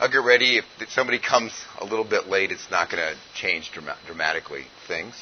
[0.00, 0.56] I'll get ready.
[0.56, 3.70] If somebody comes a little bit late, it's not going to change
[4.06, 5.14] dramatically things.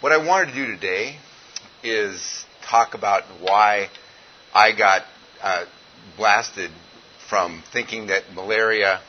[0.00, 1.18] What I wanted to do today
[1.84, 3.90] is talk about why
[4.54, 5.02] I got
[5.42, 5.66] uh,
[6.16, 6.70] blasted
[7.28, 9.02] from thinking that malaria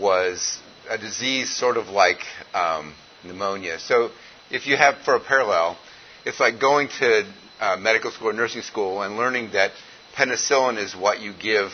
[0.00, 0.58] was
[0.88, 2.20] a disease sort of like
[2.54, 3.80] um, pneumonia.
[3.80, 4.12] So
[4.50, 5.76] if you have, for a parallel,
[6.24, 7.30] it's like going to
[7.60, 9.72] uh, medical school or nursing school and learning that
[10.16, 11.70] penicillin is what you give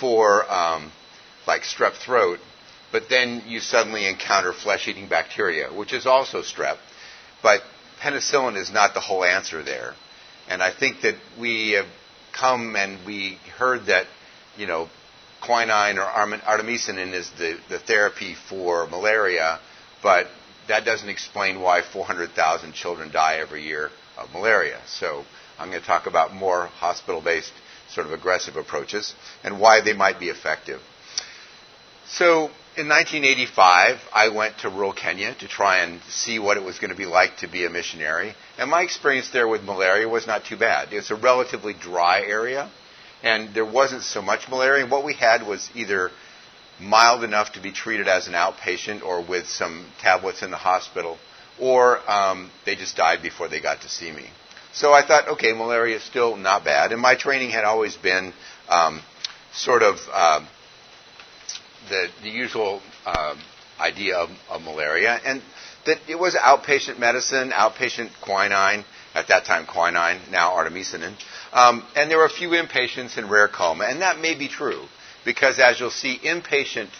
[0.00, 0.90] for um,
[1.50, 2.38] like strep throat,
[2.92, 6.76] but then you suddenly encounter flesh-eating bacteria, which is also strep,
[7.42, 7.60] but
[8.00, 9.94] penicillin is not the whole answer there.
[10.48, 11.86] And I think that we have
[12.32, 14.06] come and we heard that,
[14.56, 14.88] you know,
[15.44, 19.58] quinine or artemisinin is the, the therapy for malaria,
[20.04, 20.28] but
[20.68, 24.78] that doesn't explain why 400,000 children die every year of malaria.
[24.86, 25.24] So
[25.58, 27.52] I'm going to talk about more hospital based
[27.92, 30.80] sort of aggressive approaches and why they might be effective.
[32.12, 36.78] So in 1985, I went to rural Kenya to try and see what it was
[36.80, 38.34] going to be like to be a missionary.
[38.58, 40.92] And my experience there with malaria was not too bad.
[40.92, 42.68] It's a relatively dry area,
[43.22, 44.82] and there wasn't so much malaria.
[44.82, 46.10] And what we had was either
[46.80, 51.16] mild enough to be treated as an outpatient or with some tablets in the hospital,
[51.60, 54.26] or um, they just died before they got to see me.
[54.72, 56.90] So I thought, okay, malaria is still not bad.
[56.92, 58.32] And my training had always been
[58.68, 59.00] um,
[59.52, 60.44] sort of uh,
[61.88, 63.34] the, the usual uh,
[63.78, 65.42] idea of, of malaria, and
[65.86, 71.14] that it was outpatient medicine, outpatient quinine, at that time quinine, now artemisinin,
[71.52, 74.84] um, and there were a few inpatients in rare coma, and that may be true
[75.24, 76.90] because as you'll see, inpatient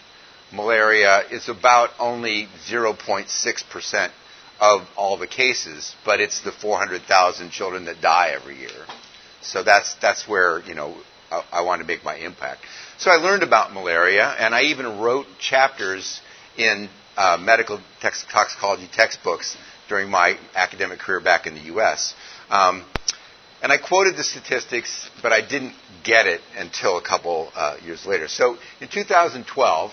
[0.52, 4.10] malaria is about only 0.6%
[4.60, 8.84] of all the cases, but it's the 400,000 children that die every year.
[9.40, 10.94] So that's, that's where, you know,
[11.30, 12.60] I, I want to make my impact.
[12.98, 16.20] So I learned about malaria, and I even wrote chapters
[16.56, 19.56] in uh, medical toxicology textbooks
[19.88, 22.14] during my academic career back in the U.S.
[22.48, 22.84] Um,
[23.62, 28.06] and I quoted the statistics, but I didn't get it until a couple uh, years
[28.06, 28.28] later.
[28.28, 29.92] So in 2012,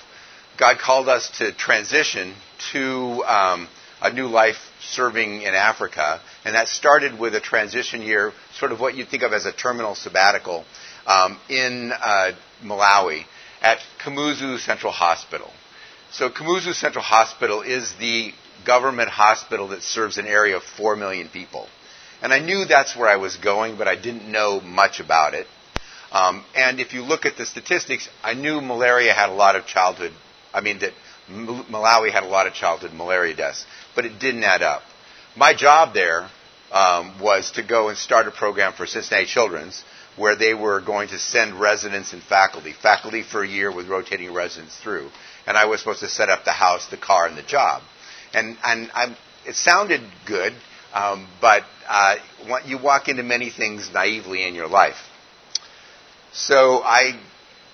[0.57, 2.33] God called us to transition
[2.71, 3.67] to um,
[4.01, 8.79] a new life serving in Africa, and that started with a transition year, sort of
[8.79, 10.65] what you'd think of as a terminal sabbatical
[11.07, 13.23] um, in uh, Malawi
[13.61, 15.51] at Kamuzu Central Hospital.
[16.11, 18.33] So Kamuzu Central Hospital is the
[18.65, 21.67] government hospital that serves an area of 4 million people.
[22.21, 25.47] And I knew that's where I was going, but I didn't know much about it.
[26.11, 29.65] Um, and if you look at the statistics, I knew malaria had a lot of
[29.65, 30.13] childhood,
[30.53, 30.93] I mean, that
[31.29, 33.65] Malawi had a lot of childhood malaria deaths,
[33.95, 34.81] but it didn't add up.
[35.35, 36.29] My job there
[36.71, 39.83] um, was to go and start a program for Cincinnati Children's
[40.17, 44.33] where they were going to send residents and faculty, faculty for a year with rotating
[44.33, 45.09] residents through.
[45.45, 47.81] And I was supposed to set up the house, the car, and the job.
[48.33, 50.53] And, and I'm, it sounded good,
[50.93, 52.15] um, but uh,
[52.65, 54.97] you walk into many things naively in your life.
[56.33, 57.19] So I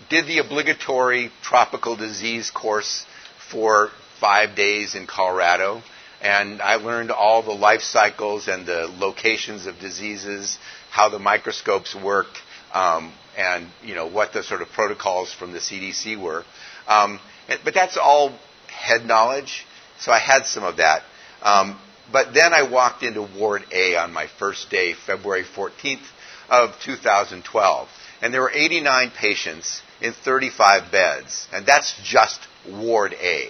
[0.10, 3.06] did the obligatory tropical disease course
[3.50, 3.90] for
[4.20, 5.82] five days in Colorado,
[6.24, 10.58] and I learned all the life cycles and the locations of diseases,
[10.90, 12.38] how the microscopes worked,
[12.74, 16.44] um, and you know what the sort of protocols from the CDC were.
[16.88, 17.20] Um,
[17.66, 18.34] but that's all
[18.68, 19.66] head knowledge,
[20.00, 21.04] so I had some of that.
[21.44, 21.78] Um,
[22.12, 26.06] but then I walked into Ward A on my first day, February 14th
[26.50, 27.88] of 2012.
[28.22, 31.48] And there were 89 patients in 35 beds.
[31.52, 33.50] And that's just Ward A.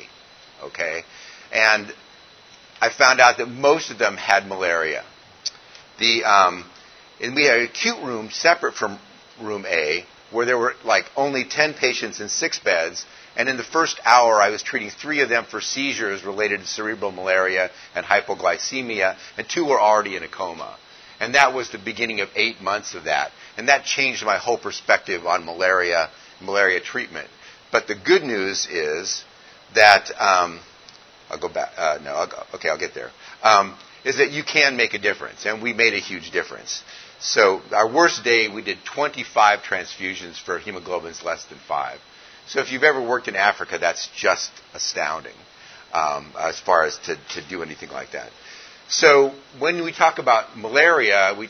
[0.63, 1.03] Okay?
[1.51, 1.93] And
[2.83, 5.03] I found out that most of them had malaria.
[5.99, 6.65] The, um,
[7.21, 8.99] and we had an acute room separate from
[9.41, 13.05] room A where there were like only 10 patients in six beds
[13.35, 16.67] and in the first hour, I was treating three of them for seizures related to
[16.67, 20.77] cerebral malaria and hypoglycemia, and two were already in a coma.
[21.19, 23.31] And that was the beginning of eight months of that.
[23.57, 26.09] And that changed my whole perspective on malaria,
[26.41, 27.27] malaria treatment.
[27.71, 29.23] But the good news is
[29.73, 30.59] that, um,
[31.33, 33.09] I'll go back, uh, no, I'll go, okay, I'll get there.
[33.41, 33.75] Um,
[34.05, 36.83] is that you can make a difference, and we made a huge difference.
[37.19, 41.99] So our worst day, we did 25 transfusions for hemoglobins less than five.
[42.47, 45.35] So if you've ever worked in Africa, that's just astounding
[45.93, 48.29] um, as far as to, to do anything like that.
[48.89, 51.47] So when we talk about malaria, we,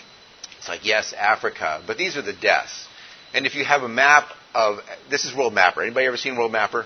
[0.60, 2.88] it's like, yes, Africa, but these are the deaths.
[3.34, 4.78] And if you have a map of,
[5.10, 5.82] this is World Mapper.
[5.82, 6.86] Anybody ever seen World Mapper?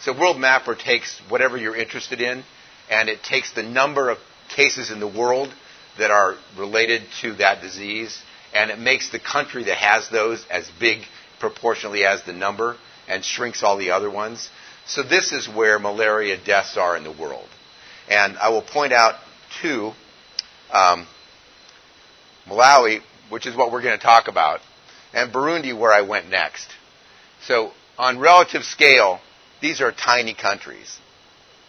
[0.00, 2.44] So World Mapper takes whatever you're interested in,
[2.90, 4.18] and it takes the number of
[4.54, 5.52] cases in the world
[5.98, 8.22] that are related to that disease,
[8.54, 11.02] and it makes the country that has those as big
[11.40, 12.76] proportionally as the number.
[13.08, 14.48] and shrinks all the other ones.
[14.86, 17.48] So this is where malaria deaths are in the world.
[18.08, 19.14] And I will point out,
[19.60, 19.92] too,
[20.70, 21.06] um,
[22.46, 24.60] Malawi, which is what we're going to talk about,
[25.12, 26.68] and Burundi, where I went next.
[27.42, 29.20] So on relative scale,
[29.60, 30.98] these are tiny countries.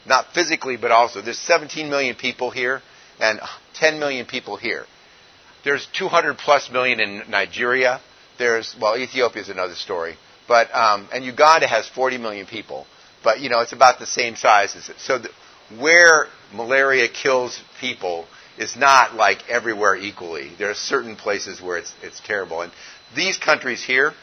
[0.06, 1.22] Not physically, but also.
[1.22, 2.82] There's 17 million people here
[3.20, 3.40] and
[3.76, 4.86] 10 million people here.
[5.64, 8.00] There's 200 plus million in Nigeria.
[8.38, 10.16] There's, well, Ethiopia is another story.
[10.48, 12.88] But, um, and Uganda has 40 million people.
[13.24, 14.96] But, you know, it's about the same size as it.
[15.00, 15.30] So the,
[15.78, 18.26] where malaria kills people
[18.58, 20.52] is not like everywhere equally.
[20.58, 22.62] There are certain places where it's, it's terrible.
[22.62, 22.72] And
[23.16, 24.14] these countries here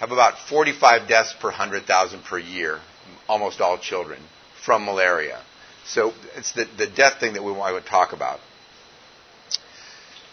[0.00, 2.80] have about 45 deaths per 100,000 per year,
[3.28, 4.20] almost all children,
[4.64, 5.40] from malaria.
[5.86, 8.40] So it's the, the death thing that we want to talk about.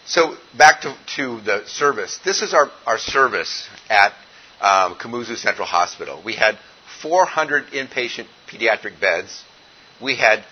[0.06, 2.18] So back to, to the service.
[2.24, 4.12] This is our, our service at
[4.60, 6.22] um, Kamuzu Central Hospital.
[6.24, 6.58] We had
[7.02, 9.42] 400 inpatient pediatric beds.
[10.00, 10.44] We had,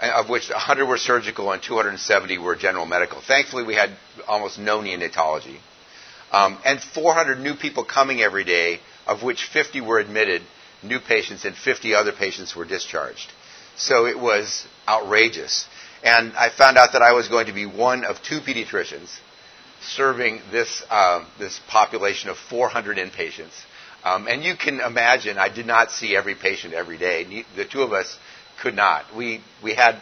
[0.00, 3.20] of which 100 were surgical and 270 were general medical.
[3.20, 3.90] Thankfully, we had
[4.28, 5.58] almost no neonatology.
[6.32, 10.42] Um, and 400 new people coming every day, of which 50 were admitted,
[10.82, 13.30] new patients, and 50 other patients were discharged.
[13.76, 15.66] So it was outrageous.
[16.02, 19.08] And I found out that I was going to be one of two pediatricians
[19.82, 23.52] serving this, uh, this population of 400 inpatients.
[24.04, 27.44] Um, and you can imagine, I did not see every patient every day.
[27.56, 28.18] The two of us
[28.60, 29.04] could not.
[29.16, 30.00] We, we had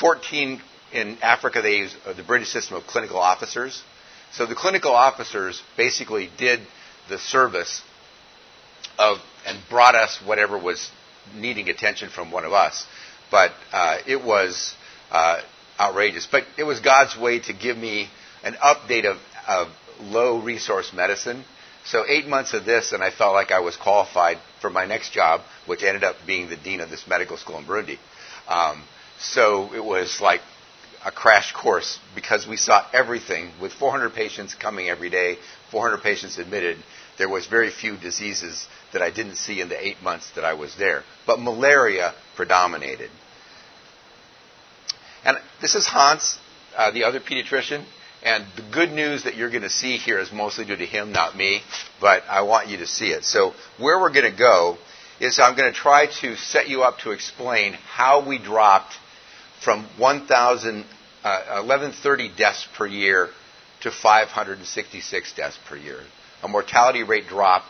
[0.00, 0.60] 14
[0.92, 3.82] in Africa, they use uh, the British system of clinical officers.
[4.32, 6.60] So the clinical officers basically did
[7.08, 7.82] the service
[8.98, 10.90] of and brought us whatever was
[11.34, 12.86] needing attention from one of us.
[13.30, 14.74] But uh, it was
[15.10, 15.40] uh,
[15.78, 16.26] outrageous.
[16.30, 18.08] But it was God's way to give me
[18.44, 19.68] an update of, of
[20.00, 21.44] low resource medicine.
[21.84, 25.12] So eight months of this, and I felt like I was qualified for my next
[25.12, 27.98] job, which ended up being the dean of this medical school in Burundi.
[28.48, 28.84] Um,
[29.18, 30.40] so it was like
[31.04, 35.36] a crash course because we saw everything with 400 patients coming every day,
[35.70, 36.78] 400 patients admitted.
[37.18, 40.54] There was very few diseases that I didn't see in the eight months that I
[40.54, 43.10] was there, but malaria predominated.
[45.24, 46.38] And this is Hans,
[46.76, 47.84] uh, the other pediatrician.
[48.24, 51.10] And the good news that you're going to see here is mostly due to him,
[51.10, 51.60] not me,
[52.00, 53.24] but I want you to see it.
[53.24, 54.78] So where we're going to go
[55.18, 58.94] is I'm going to try to set you up to explain how we dropped
[59.64, 60.84] from 1,000,
[61.24, 63.28] uh, 1130 deaths per year
[63.82, 66.00] to 566 deaths per year.
[66.42, 67.64] A mortality rate drop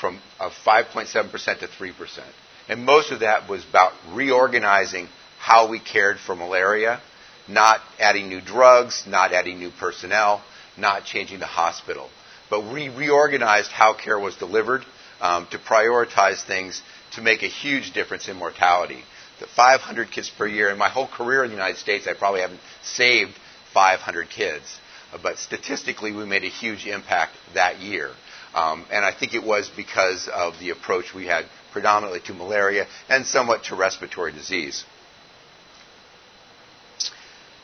[0.00, 2.20] from of 5.7% to 3%.
[2.68, 5.08] And most of that was about reorganizing
[5.38, 7.00] how we cared for malaria
[7.48, 10.42] not adding new drugs, not adding new personnel,
[10.76, 12.08] not changing the hospital.
[12.50, 14.84] But we reorganized how care was delivered
[15.20, 19.02] um, to prioritize things to make a huge difference in mortality.
[19.42, 22.42] The 500 kids per year, in my whole career in the United States, I probably
[22.42, 23.32] haven't saved
[23.74, 24.78] 500 kids.
[25.12, 28.12] Uh, but statistically, we made a huge impact that year.
[28.54, 32.86] Um, and I think it was because of the approach we had predominantly to malaria
[33.08, 34.84] and somewhat to respiratory disease.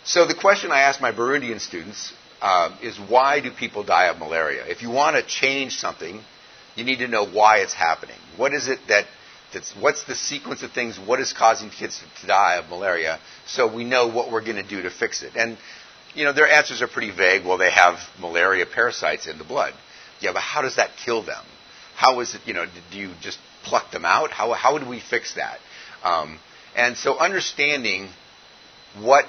[0.03, 4.19] So the question I ask my Burundian students uh, is why do people die of
[4.19, 4.65] malaria?
[4.67, 6.23] If you want to change something,
[6.75, 8.17] you need to know why it's happening.
[8.37, 9.05] What is it that
[9.53, 10.99] that's, what's the sequence of things?
[10.99, 13.19] What is causing kids to die of malaria?
[13.47, 15.33] So we know what we're going to do to fix it.
[15.37, 15.57] And
[16.15, 17.45] you know their answers are pretty vague.
[17.45, 19.75] Well, they have malaria parasites in the blood.
[20.21, 21.45] Yeah, but how does that kill them?
[21.95, 22.41] How is it?
[22.45, 24.31] You know, do you just pluck them out?
[24.31, 25.59] How how do we fix that?
[26.03, 26.39] Um,
[26.77, 28.09] and so understanding
[29.01, 29.27] what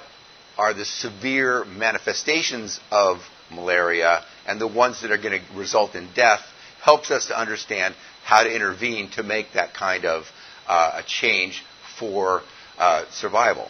[0.57, 3.21] are the severe manifestations of
[3.51, 6.41] malaria and the ones that are going to result in death
[6.83, 7.95] helps us to understand
[8.29, 10.23] how to intervene to make that kind of
[10.67, 11.63] uh, a change
[11.97, 12.43] for
[12.77, 13.67] uh, survival.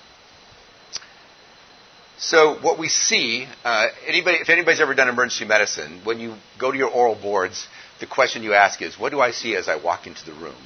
[2.17, 6.73] So what we see, uh, anybody, if anybody's ever done emergency medicine, when you go
[6.73, 7.69] to your oral boards,
[8.01, 10.61] the question you ask is, "What do I see as I walk into the room?"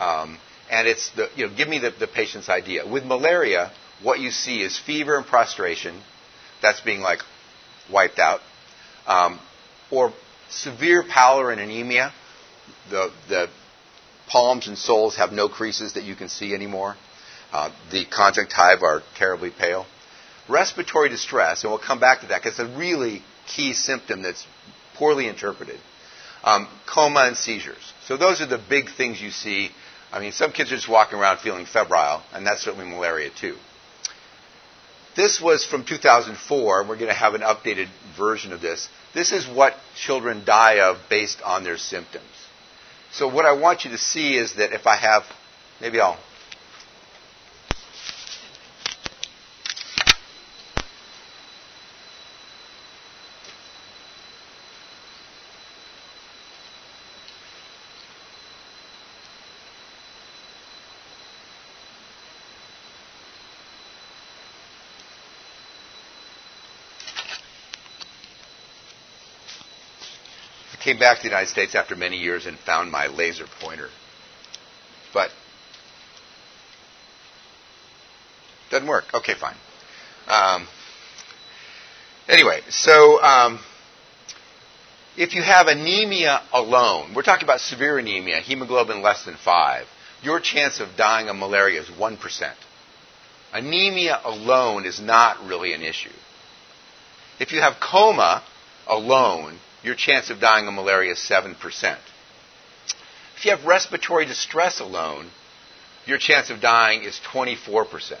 [0.00, 0.38] Um,
[0.70, 2.86] and it's the, you know, give me the, the patient's idea.
[2.86, 3.70] With malaria,
[4.02, 6.00] what you see is fever and prostration.
[6.62, 7.20] That's being like
[7.92, 8.40] wiped out.
[9.06, 9.38] Um,
[9.90, 10.12] or
[10.48, 12.14] severe pallor and anemia.
[12.90, 13.48] The, the
[14.28, 16.96] palms and soles have no creases that you can see anymore.
[17.52, 19.86] Uh, the conjunctiva are terribly pale.
[20.48, 24.46] Respiratory distress, and we'll come back to that because it's a really key symptom that's
[24.94, 25.78] poorly interpreted.
[26.44, 27.92] Um, coma and seizures.
[28.04, 29.70] So those are the big things you see.
[30.12, 33.56] I mean, some kids are just walking around feeling febrile, and that's certainly malaria too.
[35.16, 38.88] This was from 2004, and we're going to have an updated version of this.
[39.14, 42.26] This is what children die of based on their symptoms.
[43.16, 45.24] So what I want you to see is that if I have,
[45.80, 46.18] maybe I'll
[70.86, 73.88] came back to the United States after many years and found my laser pointer.
[75.12, 75.30] But
[78.70, 79.04] doesn't work.
[79.12, 79.56] Okay, fine.
[80.28, 80.68] Um,
[82.28, 83.58] anyway, so um,
[85.16, 89.86] if you have anemia alone, we're talking about severe anemia, hemoglobin less than five,
[90.22, 92.56] your chance of dying of malaria is one percent.
[93.52, 96.10] Anemia alone is not really an issue.
[97.40, 98.44] If you have coma
[98.86, 101.54] alone, your chance of dying of malaria is 7%.
[103.36, 105.30] If you have respiratory distress alone,
[106.06, 108.18] your chance of dying is 24%.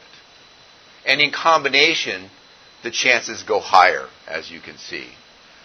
[1.06, 2.28] And in combination,
[2.82, 5.06] the chances go higher, as you can see.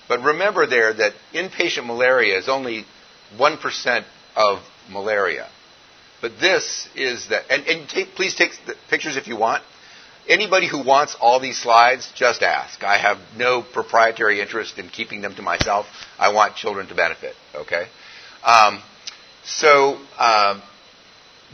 [0.08, 2.86] But remember there that inpatient malaria is only
[3.38, 4.06] 1%
[4.36, 5.48] of malaria.
[6.22, 8.52] But this is that, and, and take, please take
[8.90, 9.64] pictures if you want.
[10.28, 12.84] Anybody who wants all these slides, just ask.
[12.84, 15.88] I have no proprietary interest in keeping them to myself.
[16.20, 17.36] I want children to benefit.
[17.56, 17.88] Okay.
[18.44, 18.82] Um,
[19.44, 20.62] so um,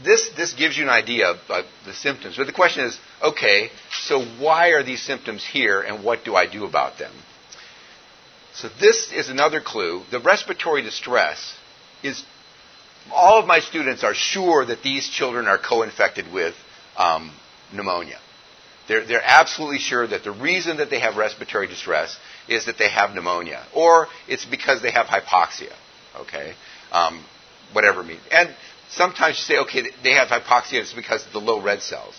[0.04, 2.36] this this gives you an idea of uh, the symptoms.
[2.36, 6.46] But the question is, okay, so why are these symptoms here, and what do I
[6.46, 7.12] do about them?
[8.52, 10.02] So this is another clue.
[10.10, 11.54] The respiratory distress
[12.02, 12.22] is.
[13.10, 16.54] All of my students are sure that these children are co-infected with
[16.98, 17.32] um,
[17.72, 18.18] pneumonia.
[18.88, 22.18] They're, they're absolutely sure that the reason that they have respiratory distress
[22.48, 25.72] is that they have pneumonia, or it's because they have hypoxia.
[26.20, 26.54] Okay,
[26.90, 27.22] um,
[27.72, 28.22] whatever means.
[28.32, 28.48] And
[28.90, 30.80] sometimes you say, okay, they have hypoxia.
[30.80, 32.14] It's because of the low red cells.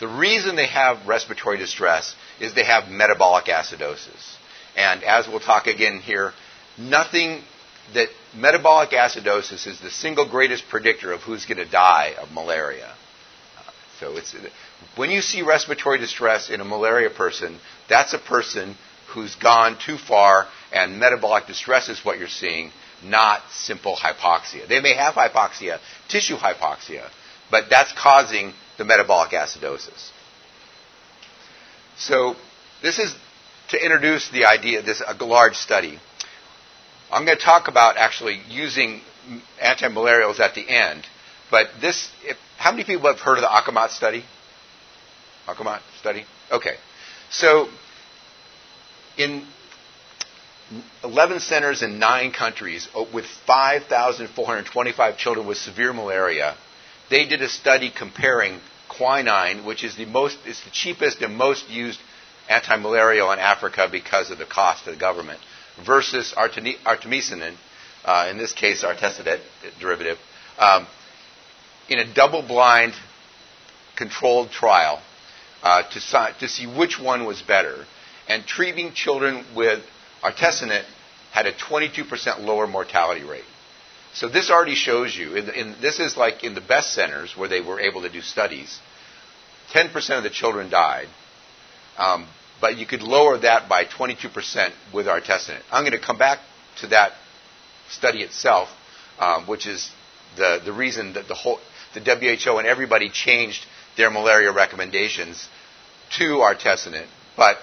[0.00, 4.36] The reason they have respiratory distress is they have metabolic acidosis.
[4.76, 6.32] And as we'll talk again here,
[6.78, 7.42] nothing
[7.94, 12.92] that metabolic acidosis is the single greatest predictor of who's going to die of malaria.
[14.00, 14.34] So it's
[14.96, 18.76] when you see respiratory distress in a malaria person, that's a person
[19.08, 22.70] who's gone too far, and metabolic distress is what you're seeing,
[23.02, 24.68] not simple hypoxia.
[24.68, 27.08] They may have hypoxia, tissue hypoxia,
[27.50, 30.10] but that's causing the metabolic acidosis.
[31.96, 32.36] So
[32.82, 33.14] this is
[33.68, 35.98] to introduce the idea, this a large study.
[37.10, 39.00] I'm going to talk about actually using
[39.62, 41.06] antimalarials at the end,
[41.50, 44.24] but this, if, how many people have heard of the AQUAMAT study?
[45.46, 46.24] AQUAMAT study?
[46.50, 46.76] Okay.
[47.30, 47.68] So,
[49.16, 49.46] in
[51.04, 56.56] 11 centers in nine countries with 5,425 children with severe malaria,
[57.10, 61.68] they did a study comparing quinine, which is the most, is the cheapest and most
[61.70, 62.00] used
[62.48, 65.40] anti-malarial in Africa because of the cost to the government,
[65.84, 67.54] versus artemisinin,
[68.04, 69.40] uh, in this case artesunate
[69.80, 70.18] derivative,
[70.58, 70.86] um,
[71.88, 72.94] in a double-blind
[73.96, 75.02] controlled trial
[75.62, 77.84] uh, to, to see which one was better.
[78.28, 79.82] And treating children with
[80.22, 80.84] artesunate
[81.32, 83.44] had a 22% lower mortality rate.
[84.14, 87.48] So this already shows you, in, in, this is like in the best centers where
[87.48, 88.80] they were able to do studies,
[89.72, 91.08] 10% of the children died,
[91.98, 92.26] um,
[92.60, 95.60] but you could lower that by 22% with artesunate.
[95.70, 96.38] I'm going to come back
[96.80, 97.12] to that
[97.90, 98.68] study itself,
[99.18, 99.90] um, which is
[100.36, 101.58] the, the reason that the whole,
[101.96, 103.64] the WHO and everybody changed
[103.96, 105.48] their malaria recommendations
[106.18, 107.08] to artesunate.
[107.36, 107.58] But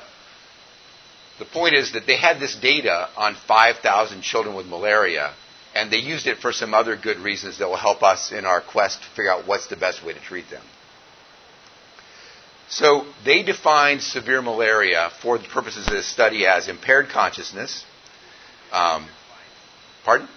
[1.40, 5.34] the point is that they had this data on 5,000 children with malaria,
[5.76, 8.62] and they used it for some other good reasons that will help us in our
[8.62, 10.64] quest to figure out what's the best way to treat them.
[12.70, 17.86] So they defined severe malaria for the purposes of this study as impaired consciousness.
[18.72, 19.08] Um,
[20.04, 20.28] pardon?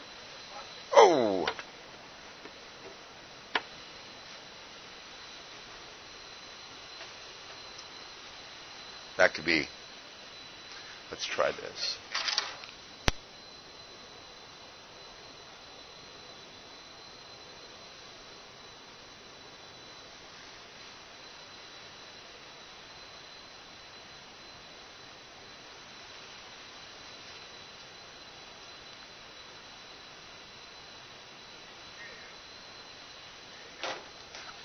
[0.95, 1.47] Oh,
[9.17, 9.67] That could be.
[11.11, 11.97] Let's try this.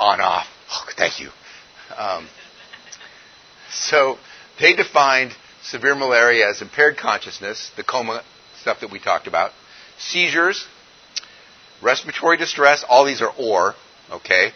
[0.02, 0.48] on off.
[0.72, 1.30] Oh, thank you.
[1.96, 2.28] Um,
[3.70, 4.18] so
[4.62, 8.24] they defined severe malaria as impaired consciousness, the coma
[8.62, 9.52] stuff that we talked about,
[9.98, 10.66] seizures,
[11.82, 13.74] respiratory distress, all these are or,
[14.12, 14.52] okay?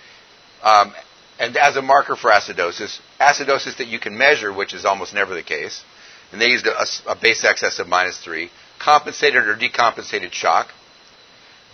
[0.64, 0.94] Um,
[1.40, 5.34] and as a marker for acidosis, acidosis that you can measure, which is almost never
[5.34, 5.84] the case,
[6.32, 10.68] and they used a, a base excess of minus 3, compensated or decompensated shock,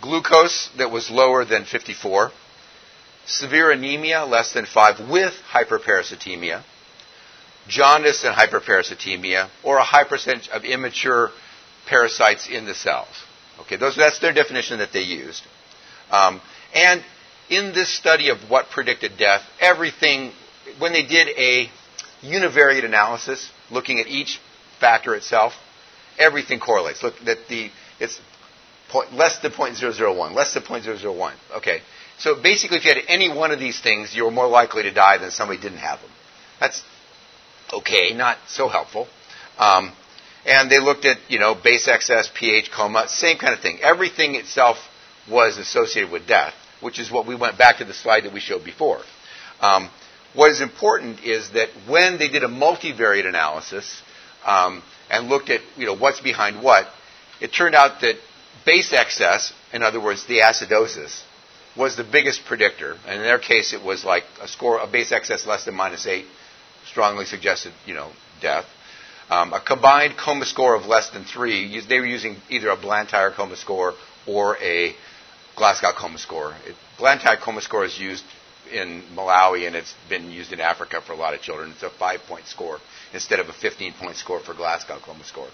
[0.00, 2.32] glucose that was lower than 54,
[3.26, 6.64] severe anemia less than 5 with hyperparasitemia,
[7.68, 11.30] jaundice and hyperparasitemia, or a high percentage of immature
[11.86, 13.08] parasites in the cells.
[13.60, 15.42] Okay, those, that's their definition that they used.
[16.10, 16.40] Um,
[16.74, 17.02] and
[17.48, 20.32] in this study of what predicted death, everything,
[20.78, 21.70] when they did a
[22.22, 24.40] univariate analysis, looking at each
[24.80, 25.52] factor itself,
[26.18, 27.02] everything correlates.
[27.02, 28.20] Look, that the it's
[28.88, 31.32] point, less than 0.001, less than 0.001.
[31.56, 31.80] Okay,
[32.18, 34.92] so basically, if you had any one of these things, you were more likely to
[34.92, 36.10] die than somebody didn't have them.
[36.60, 36.82] That's
[37.72, 39.06] okay, not so helpful.
[39.58, 39.92] Um,
[40.44, 43.78] and they looked at, you know, base excess, pH, coma, same kind of thing.
[43.80, 44.76] Everything itself
[45.30, 48.40] was associated with death, which is what we went back to the slide that we
[48.40, 49.00] showed before.
[49.60, 49.88] Um,
[50.34, 54.02] what is important is that when they did a multivariate analysis
[54.44, 56.86] um, and looked at, you know, what's behind what,
[57.40, 58.16] it turned out that
[58.64, 61.22] base excess, in other words, the acidosis,
[61.76, 62.96] was the biggest predictor.
[63.06, 66.06] And in their case, it was like a score, a base excess less than minus
[66.06, 66.26] eight,
[66.86, 68.10] strongly suggested, you know,
[68.40, 68.66] death.
[69.30, 73.30] Um, a combined coma score of less than three, they were using either a Blantyre
[73.30, 73.94] coma score
[74.26, 74.94] or a
[75.56, 76.54] Glasgow coma score.
[76.66, 78.24] It, Blantyre coma score is used
[78.70, 81.70] in Malawi and it's been used in Africa for a lot of children.
[81.70, 82.78] It's a five point score
[83.12, 85.48] instead of a 15 point score for Glasgow coma score.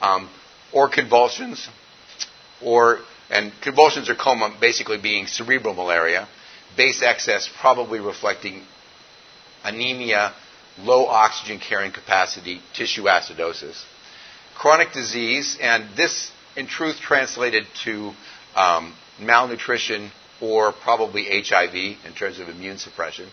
[0.00, 0.28] Um,
[0.72, 1.68] or convulsions,
[2.62, 2.98] or,
[3.30, 6.28] and convulsions or coma basically being cerebral malaria,
[6.76, 8.62] base excess probably reflecting
[9.64, 10.32] anemia
[10.78, 13.82] low oxygen carrying capacity tissue acidosis.
[14.54, 18.12] Chronic disease, and this in truth translated to
[18.54, 20.10] um, malnutrition
[20.40, 23.28] or probably HIV in terms of immune suppression,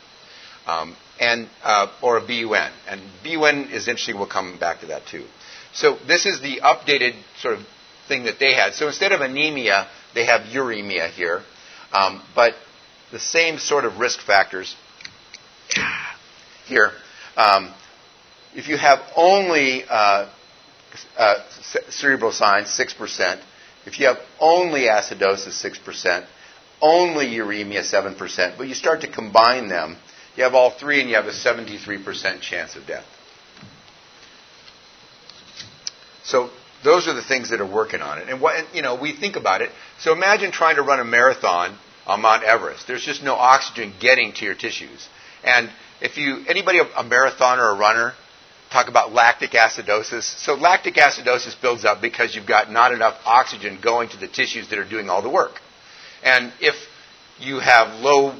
[0.67, 2.71] um, and uh, or a BUN.
[2.87, 4.17] And BUN is interesting.
[4.17, 5.25] We'll come back to that too.
[5.73, 7.65] So this is the updated sort of
[8.07, 8.73] thing that they had.
[8.73, 11.41] So instead of anemia, they have uremia here,
[11.91, 12.53] um, but
[13.11, 14.75] the same sort of risk factors
[16.65, 16.91] here.
[17.39, 17.73] Um,
[18.53, 20.29] if you have only uh,
[21.17, 21.35] uh,
[21.89, 23.41] cerebral signs, 6%.
[23.85, 26.25] If you have only acidosis, 6%.
[26.81, 28.57] Only uremia, 7%.
[28.57, 29.97] But you start to combine them,
[30.35, 33.05] you have all three, and you have a 73% chance of death.
[36.23, 36.49] So
[36.83, 38.29] those are the things that are working on it.
[38.29, 39.71] And what, you know, we think about it.
[39.99, 42.85] So imagine trying to run a marathon on Mount Everest.
[42.87, 45.07] There's just no oxygen getting to your tissues.
[45.43, 45.69] And
[46.01, 48.13] if you anybody a, marathoner or a runner
[48.71, 50.23] talk about lactic acidosis.
[50.23, 54.69] So lactic acidosis builds up because you've got not enough oxygen going to the tissues
[54.69, 55.59] that are doing all the work.
[56.23, 56.75] And if
[57.39, 58.35] you have low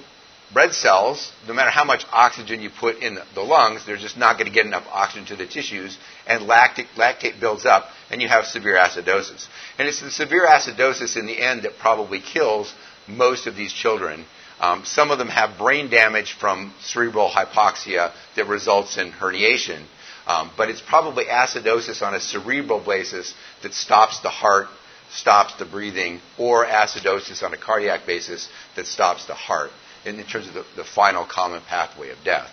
[0.54, 4.38] red cells, no matter how much oxygen you put in the lungs, they're just not
[4.38, 8.28] going to get enough oxygen to the tissues, and lactic, lactate builds up, and you
[8.28, 9.48] have severe acidosis.
[9.78, 12.74] And it's the severe acidosis in the end that probably kills
[13.08, 14.26] most of these children
[14.60, 19.86] um, some of them have brain damage from cerebral hypoxia that results in herniation.
[20.28, 24.68] Um, but it's probably acidosis on a cerebral basis that stops the heart,
[25.12, 29.72] stops the breathing, or acidosis on a cardiac basis that stops the heart
[30.06, 32.52] in, in terms of the, the, final common pathway of death.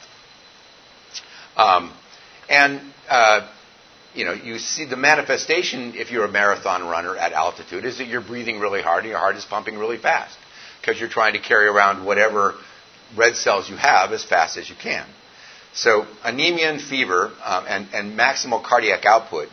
[1.56, 1.92] Um,
[2.48, 3.50] and uh,
[4.14, 8.06] you know, you see the manifestation if you're a marathon runner at altitude is that
[8.06, 10.38] you're breathing really hard and your heart is pumping really fast
[10.86, 12.54] because you're trying to carry around whatever
[13.16, 15.04] red cells you have as fast as you can.
[15.72, 19.48] So anemia and fever um, and, and maximal cardiac output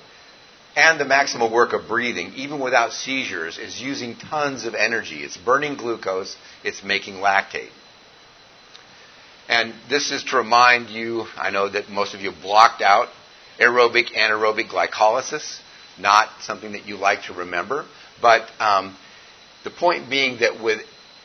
[0.76, 5.18] and the maximal work of breathing, even without seizures, is using tons of energy.
[5.18, 7.70] It's burning glucose, it's making lactate.
[9.50, 13.10] And this is to remind you, I know that most of you blocked out
[13.60, 15.60] aerobic anaerobic glycolysis,
[16.00, 17.86] not something that you like to remember,
[18.22, 18.96] but um,
[19.64, 20.82] the point being that with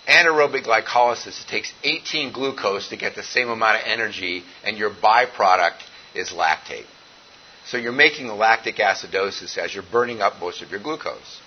[0.08, 4.90] anaerobic glycolysis, it takes 18 glucose to get the same amount of energy, and your
[4.90, 5.80] byproduct
[6.14, 6.86] is lactate.
[7.66, 11.40] So you're making lactic acidosis as you're burning up most of your glucose.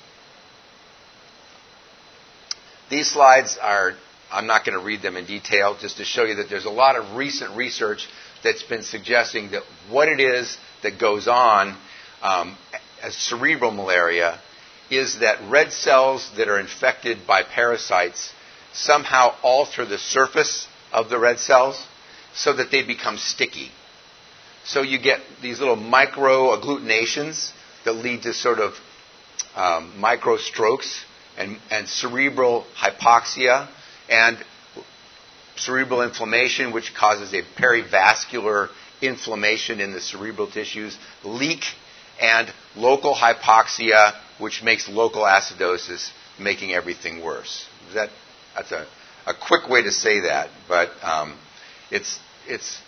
[2.89, 3.93] These slides are,
[4.31, 6.69] I'm not going to read them in detail, just to show you that there's a
[6.69, 8.07] lot of recent research
[8.43, 11.75] that's been suggesting that what it is that goes on
[12.21, 12.55] um,
[13.01, 14.39] as cerebral malaria
[14.91, 18.33] is that red cells that are infected by parasites
[18.73, 21.85] somehow alter the surface of the red cells
[22.33, 23.69] so that they become sticky.
[24.63, 27.51] So you get these little micro agglutinations
[27.83, 28.73] that lead to sort of
[29.55, 31.03] um, micro strokes,
[31.37, 33.67] and, and cerebral hypoxia
[34.09, 34.37] and
[35.55, 38.69] cerebral inflammation, which causes a perivascular
[39.01, 41.63] inflammation in the cerebral tissues, leak,
[42.21, 47.65] and local hypoxia, which makes local acidosis, making everything worse.
[47.93, 48.09] That,
[48.55, 48.85] that's a,
[49.25, 51.37] a quick way to say that, but um,
[51.89, 52.79] it's, it's,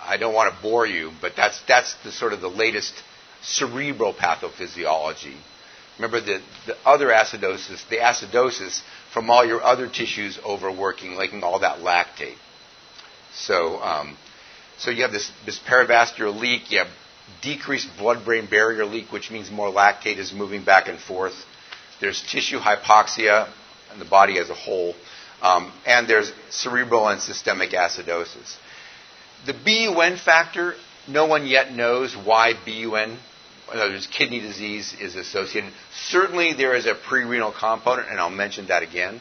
[0.00, 2.94] I don't want to bore you, but that's, that's the sort of the latest
[3.42, 5.36] cerebral pathophysiology.
[5.98, 11.60] Remember the, the other acidosis, the acidosis from all your other tissues overworking, making all
[11.60, 12.36] that lactate.
[13.32, 14.16] So, um,
[14.78, 16.88] so you have this, this perivascular leak, you have
[17.42, 21.34] decreased blood-brain barrier leak, which means more lactate is moving back and forth.
[22.00, 23.48] There's tissue hypoxia
[23.92, 24.94] in the body as a whole,
[25.42, 28.56] um, and there's cerebral and systemic acidosis.
[29.46, 30.74] The BUN factor,
[31.06, 33.18] no one yet knows why BUN,
[33.72, 35.70] in other words, kidney disease, is associated.
[35.92, 39.20] Certainly, there is a pre-renal component, and I'll mention that again.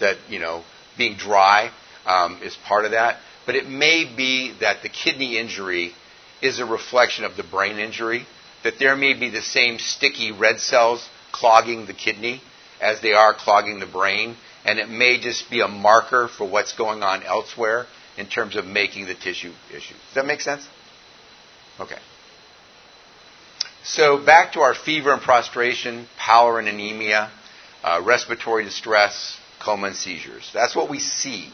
[0.00, 0.62] That you know,
[0.96, 1.70] being dry
[2.06, 5.92] um, is part of that, but it may be that the kidney injury
[6.40, 8.26] is a reflection of the brain injury.
[8.64, 12.40] That there may be the same sticky red cells clogging the kidney
[12.80, 16.72] as they are clogging the brain, and it may just be a marker for what's
[16.72, 19.94] going on elsewhere in terms of making the tissue issue.
[19.94, 20.66] Does that make sense?
[21.80, 21.98] Okay.
[23.84, 27.30] So back to our fever and prostration, pallor and anemia,
[27.82, 30.50] uh, respiratory distress, coma and seizures.
[30.52, 31.50] That's what we see.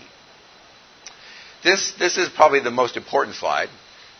[1.62, 3.68] This, this is probably the most important slide.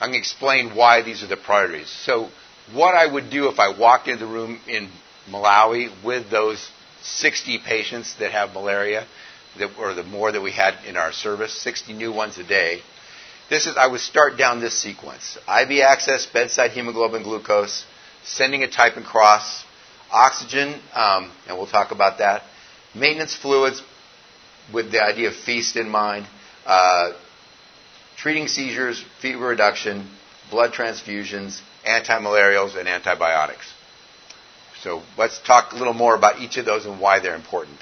[0.01, 1.89] I'm going to explain why these are the priorities.
[1.89, 2.29] So
[2.73, 4.89] what I would do if I walked into the room in
[5.29, 6.71] Malawi with those
[7.05, 9.07] 60 patients that have malaria,
[9.59, 12.81] that, or the more that we had in our service, 60 new ones a day.
[13.51, 15.37] This is, I would start down this sequence.
[15.47, 17.85] IV access, bedside hemoglobin glucose,
[18.25, 19.65] sending a type and cross,
[20.11, 22.43] oxygen, um, and we'll talk about that,
[22.95, 23.83] maintenance fluids
[24.73, 26.27] with the idea of feast in mind,
[26.65, 27.13] uh,
[28.17, 30.09] treating seizures, fever reduction,
[30.51, 33.67] blood transfusions, antimalarials, and antibiotics.
[34.85, 37.79] So let's talk a little more about each of those and why they're important.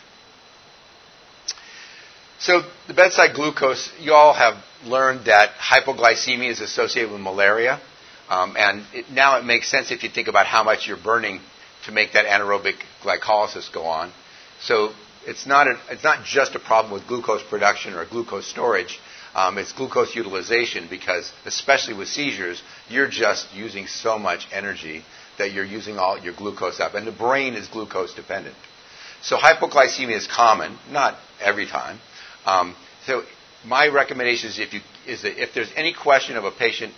[2.39, 7.81] So the bedside glucose, you all have learned that hypoglycemia is associated with malaria.
[8.29, 11.41] Um, and it, now it makes sense if you think about how much you're burning
[11.87, 14.13] to make that anaerobic glycolysis go on.
[14.61, 14.93] So
[15.27, 19.01] it's not, a, it's not just a problem with glucose production or glucose storage.
[19.35, 25.05] Um, it's glucose utilization because, especially with seizures, you're just using so much energy
[25.43, 26.95] that you're using all your glucose up.
[26.95, 28.55] And the brain is glucose dependent.
[29.23, 31.99] So hypoglycemia is common, not every time.
[32.47, 32.75] Um,
[33.07, 33.23] so
[33.65, 36.93] my recommendation is if, you, is that if there's any question of a patient,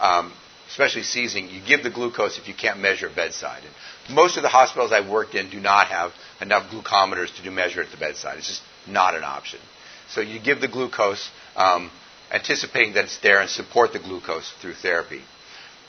[0.00, 0.32] um,
[0.68, 3.62] especially seizing, you give the glucose if you can't measure bedside.
[3.64, 7.50] And most of the hospitals I've worked in do not have enough glucometers to do
[7.50, 8.38] measure at the bedside.
[8.38, 9.60] It's just not an option.
[10.08, 11.90] So you give the glucose, um,
[12.32, 15.22] anticipating that it's there, and support the glucose through therapy.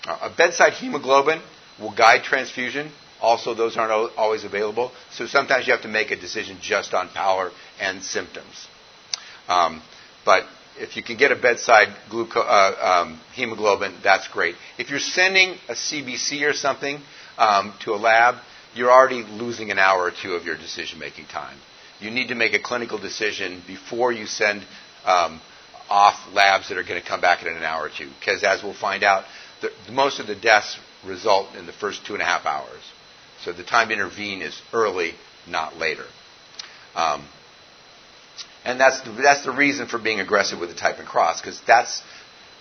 [0.07, 1.41] Uh, a bedside hemoglobin
[1.79, 2.91] will guide transfusion.
[3.21, 4.91] Also, those aren't always available.
[5.11, 8.67] So sometimes you have to make a decision just on power and symptoms.
[9.49, 9.81] Um,
[10.25, 10.45] but
[10.77, 14.55] if you can get a bedside gluco- uh, um, hemoglobin, that's great.
[14.77, 17.01] If you're sending a CBC or something
[17.37, 18.35] um, to a lab,
[18.73, 21.57] you're already losing an hour or two of your decision making time.
[21.99, 24.63] You need to make a clinical decision before you send
[25.05, 25.41] um,
[25.89, 28.09] off labs that are going to come back in an hour or two.
[28.19, 29.25] Because as we'll find out,
[29.61, 32.81] the, most of the deaths result in the first two and a half hours.
[33.43, 35.13] So the time to intervene is early,
[35.47, 36.05] not later.
[36.95, 37.25] Um,
[38.65, 41.61] and that's the, that's the reason for being aggressive with the type and cross, because
[41.65, 42.03] that's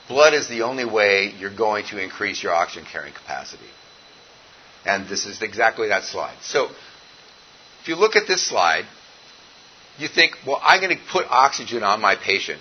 [0.06, 3.64] blood is the only way you're going to increase your oxygen carrying capacity.
[4.86, 6.36] And this is exactly that slide.
[6.40, 6.68] So
[7.82, 8.84] if you look at this slide,
[9.98, 12.60] you think, well, I'm going to put oxygen on my patient,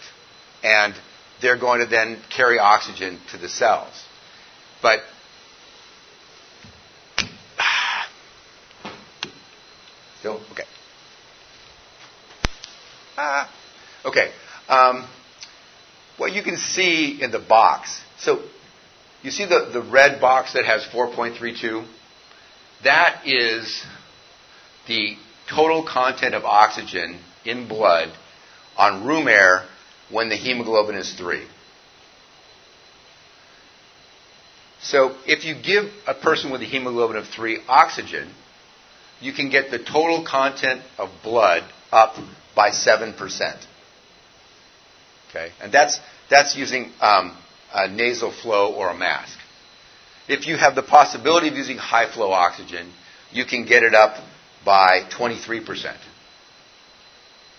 [0.63, 0.93] and
[1.41, 4.05] they're going to then carry oxygen to the cells.
[4.81, 5.01] But
[10.19, 10.63] still okay.
[13.17, 13.51] Ah,
[14.05, 14.31] okay.
[14.69, 15.07] Um,
[16.17, 18.01] what you can see in the box.
[18.17, 18.41] So
[19.23, 21.87] you see the, the red box that has 4.32?
[22.83, 23.83] That is
[24.87, 25.15] the
[25.49, 28.11] total content of oxygen in blood
[28.77, 29.65] on room air
[30.09, 31.45] when the hemoglobin is 3.
[34.81, 38.29] So if you give a person with a hemoglobin of 3 oxygen,
[39.19, 42.15] you can get the total content of blood up
[42.55, 43.17] by 7%.
[45.29, 45.51] Okay?
[45.61, 47.35] And that's, that's using um,
[47.73, 49.37] a nasal flow or a mask.
[50.27, 52.91] If you have the possibility of using high flow oxygen,
[53.31, 54.23] you can get it up
[54.65, 55.95] by 23%.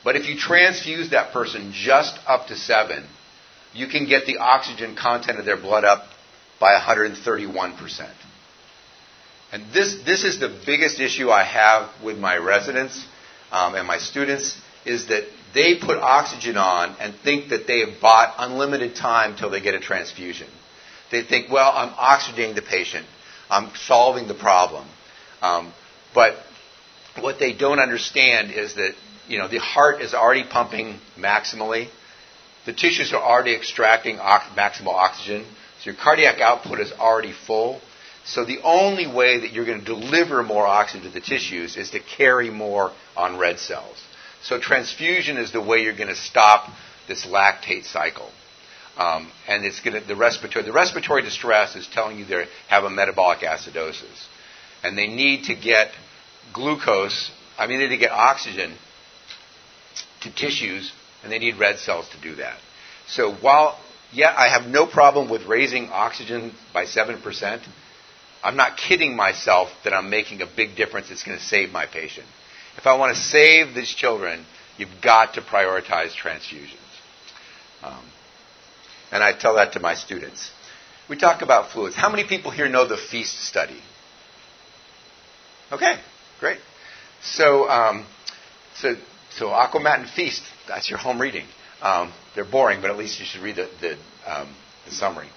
[0.09, 3.05] But if you transfuse that person just up to 7,
[3.75, 6.07] you can get the oxygen content of their blood up
[6.59, 8.09] by 131%.
[9.53, 13.07] And this, this is the biggest issue I have with my residents
[13.53, 18.01] um, and my students is that they put oxygen on and think that they have
[18.01, 20.49] bought unlimited time till they get a transfusion.
[21.11, 23.05] They think, well, I'm oxygenating the patient.
[23.51, 24.89] I'm solving the problem.
[25.43, 25.71] Um,
[26.15, 26.35] but
[27.21, 28.95] what they don't understand is that,
[29.29, 31.89] you know, the heart is already pumping maximally.
[32.67, 35.45] The tissues are already extracting ox- maximal oxygen.
[35.81, 37.81] So your cardiac output is already full.
[38.25, 41.91] So the only way that you're going to deliver more oxygen to the tissues is
[41.91, 43.97] to carry more on red cells.
[44.43, 46.69] So transfusion is the way you're going to stop
[47.07, 48.31] this lactate cycle.
[48.97, 52.85] Um, and it's going to, the respiratory, the respiratory distress is telling you they have
[52.85, 54.27] a metabolic acidosis.
[54.83, 55.91] And they need to get
[56.53, 58.77] glucose, I mean, they need to get oxygen
[60.23, 62.59] to tissues, and they need red cells to do that.
[63.07, 63.79] So while,
[64.13, 67.63] yeah, I have no problem with raising oxygen by 7%,
[68.43, 71.87] I'm not kidding myself that I'm making a big difference that's going to save my
[71.87, 72.27] patient.
[72.77, 74.45] If I want to save these children,
[74.77, 76.79] you've got to prioritize transfusions.
[77.83, 78.05] Um,
[79.11, 80.51] and I tell that to my students.
[81.09, 81.97] We talk about fluids.
[81.97, 83.81] How many people here know the FEAST study?
[85.73, 85.99] Okay,
[86.39, 86.59] great.
[87.23, 88.07] So, um,
[88.77, 88.95] so,
[89.31, 91.47] so Aquamat and Feast, that's your home reading.
[91.81, 94.55] Um, they're boring, but at least you should read the, the, um,
[94.87, 95.29] the summary.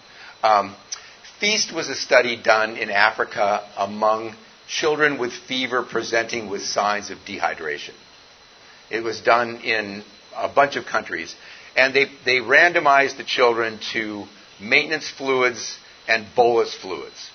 [0.44, 0.76] Um,
[1.40, 4.36] FEAST was a study done in Africa among
[4.68, 7.94] children with fever presenting with signs of dehydration.
[8.90, 10.04] It was done in
[10.36, 11.36] a bunch of countries.
[11.76, 14.26] And they, they randomized the children to
[14.60, 15.78] maintenance fluids
[16.08, 17.30] and bolus fluids.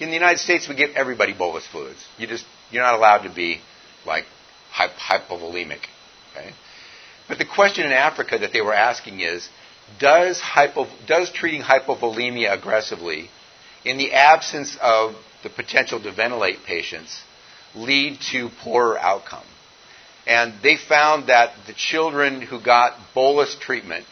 [0.00, 2.04] In the United States, we give everybody bolus fluids.
[2.18, 3.60] You just, you're not allowed to be
[4.04, 4.24] like
[4.74, 5.80] hypovolemic.
[6.36, 6.52] Okay?
[7.28, 9.48] But the question in Africa that they were asking is,
[9.98, 13.30] does, hypo, does treating hypovolemia aggressively
[13.84, 17.22] in the absence of the potential to ventilate patients,
[17.74, 19.44] lead to poorer outcome.
[20.26, 24.06] And they found that the children who got bolus treatment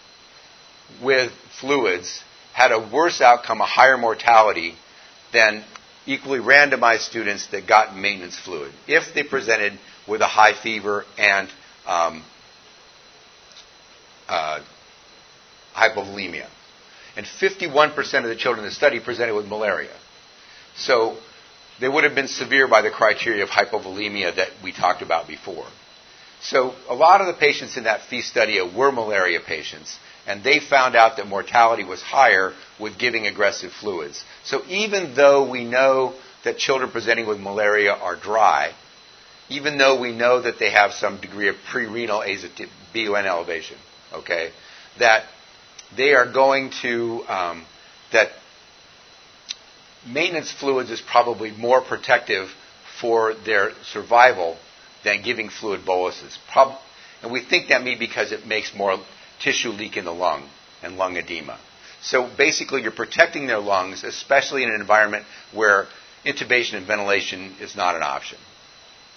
[1.02, 4.76] with fluids had a worse outcome, a higher mortality
[5.32, 5.64] than
[6.06, 9.72] equally randomized students that got maintenance fluid if they presented
[10.06, 11.48] with a high fever and
[11.86, 12.22] um,
[14.28, 14.60] uh,
[15.74, 16.48] hypovolemia
[17.16, 19.94] and 51% of the children in the study presented with malaria.
[20.76, 21.16] So
[21.80, 25.66] they would have been severe by the criteria of hypovolemia that we talked about before.
[26.40, 30.60] So a lot of the patients in that FEAST study were malaria patients, and they
[30.60, 34.24] found out that mortality was higher with giving aggressive fluids.
[34.44, 38.74] So even though we know that children presenting with malaria are dry,
[39.48, 42.20] even though we know that they have some degree of pre-renal
[42.92, 43.76] BUN elevation,
[44.12, 44.50] okay,
[44.98, 45.24] that
[45.96, 47.64] they are going to, um,
[48.12, 48.30] that
[50.06, 52.50] maintenance fluids is probably more protective
[53.00, 54.56] for their survival
[55.02, 56.38] than giving fluid boluses.
[56.52, 56.78] Prob-
[57.22, 58.98] and we think that may be because it makes more
[59.40, 60.48] tissue leak in the lung
[60.82, 61.58] and lung edema.
[62.02, 65.86] So basically, you're protecting their lungs, especially in an environment where
[66.24, 68.38] intubation and ventilation is not an option.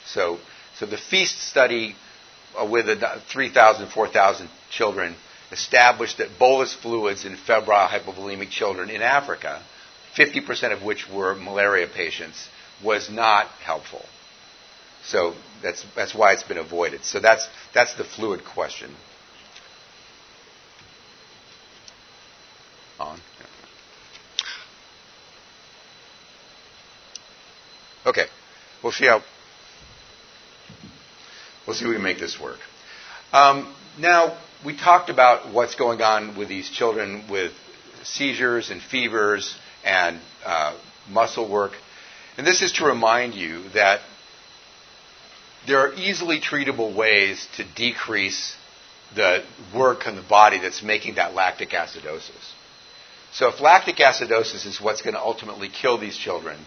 [0.07, 0.39] So,
[0.77, 1.95] so the FEAST study
[2.59, 2.85] uh, with
[3.29, 5.15] 3,000, 4,000 children
[5.51, 9.61] established that bolus fluids in febrile hypovolemic children in Africa,
[10.15, 12.47] 50% of which were malaria patients,
[12.83, 14.05] was not helpful.
[15.03, 17.03] So that's, that's why it's been avoided.
[17.05, 18.93] So that's, that's the fluid question.
[22.99, 23.19] On.
[28.05, 28.25] Okay.
[28.81, 29.21] We'll see how.
[31.67, 32.59] We'll see if we can make this work.
[33.33, 37.51] Um, now, we talked about what's going on with these children with
[38.03, 39.53] seizures and fevers
[39.83, 40.77] and uh,
[41.09, 41.73] muscle work.
[42.37, 43.99] And this is to remind you that
[45.67, 48.55] there are easily treatable ways to decrease
[49.15, 49.43] the
[49.75, 52.53] work in the body that's making that lactic acidosis.
[53.33, 56.57] So if lactic acidosis is what's going to ultimately kill these children,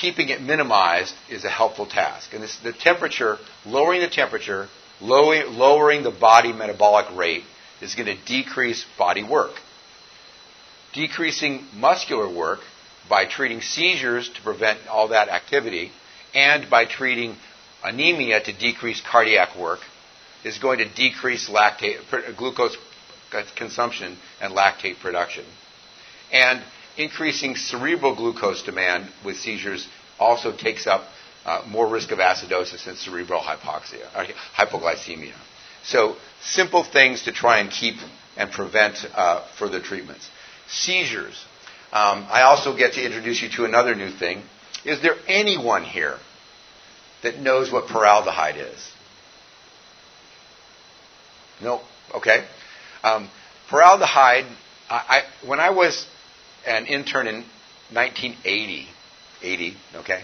[0.00, 2.32] keeping it minimized is a helpful task.
[2.32, 4.68] And this, the temperature, lowering the temperature
[5.00, 7.44] lowering the body metabolic rate
[7.80, 9.52] is going to decrease body work.
[10.92, 12.60] Decreasing muscular work
[13.08, 15.92] by treating seizures to prevent all that activity
[16.34, 17.36] and by treating
[17.84, 19.80] anemia to decrease cardiac work
[20.44, 21.98] is going to decrease lactate,
[22.36, 22.76] glucose
[23.56, 25.44] consumption and lactate production.
[26.32, 26.62] And
[26.98, 31.04] increasing cerebral glucose demand with seizures also takes up
[31.44, 35.32] uh, more risk of acidosis and cerebral hypoxia, or hypoglycemia.
[35.84, 37.94] So simple things to try and keep
[38.36, 40.28] and prevent uh, further treatments.
[40.68, 41.42] Seizures.
[41.92, 44.42] Um, I also get to introduce you to another new thing.
[44.84, 46.18] Is there anyone here
[47.22, 48.92] that knows what paraldehyde is?
[51.62, 51.80] No.
[52.14, 52.44] Okay.
[53.02, 53.30] Um,
[53.70, 54.46] paraldehyde.
[54.90, 56.06] I, I, when I was
[56.68, 57.44] an intern in
[57.92, 58.86] 1980,
[59.42, 60.22] 80, okay,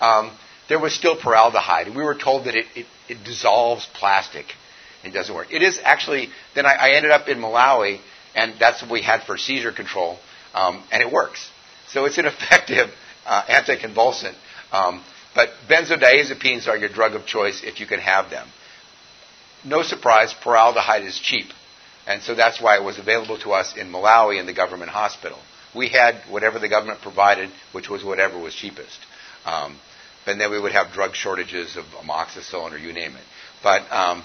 [0.00, 0.30] um,
[0.68, 4.46] there was still paraldehyde, and we were told that it, it, it dissolves plastic.
[5.04, 5.48] It doesn't work.
[5.52, 6.28] It is actually.
[6.54, 7.98] Then I, I, ended up in Malawi,
[8.34, 10.18] and that's what we had for seizure control,
[10.54, 11.50] um, and it works.
[11.88, 12.88] So it's an effective
[13.26, 14.34] uh, anticonvulsant.
[14.70, 15.02] Um,
[15.34, 18.46] but benzodiazepines are your drug of choice if you can have them.
[19.64, 21.46] No surprise, paraldehyde is cheap.
[22.06, 25.38] And so that's why it was available to us in Malawi in the government hospital.
[25.74, 28.98] We had whatever the government provided, which was whatever was cheapest.
[29.44, 29.78] Um,
[30.26, 33.22] and then we would have drug shortages of amoxicillin or you name it.
[33.62, 34.22] But, um,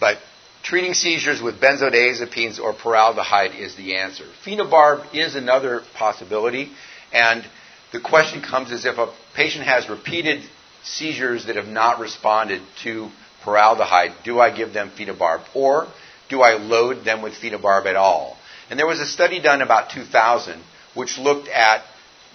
[0.00, 0.18] but
[0.62, 4.24] treating seizures with benzodiazepines or paraldehyde is the answer.
[4.44, 6.70] Phenobarb is another possibility,
[7.12, 7.44] and
[7.92, 10.42] the question comes as if a patient has repeated
[10.82, 13.10] seizures that have not responded to
[13.44, 15.42] paraldehyde, do I give them phenobarb?
[15.54, 15.88] Or
[16.28, 18.36] do I load them with phenobarb at all?
[18.70, 20.62] And there was a study done about 2000
[20.94, 21.82] which looked at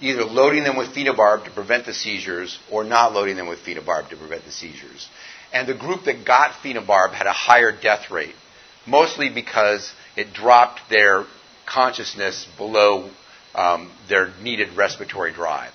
[0.00, 4.08] either loading them with phenobarb to prevent the seizures or not loading them with phenobarb
[4.08, 5.08] to prevent the seizures.
[5.52, 8.34] And the group that got phenobarb had a higher death rate,
[8.86, 11.24] mostly because it dropped their
[11.66, 13.10] consciousness below
[13.54, 15.72] um, their needed respiratory drive.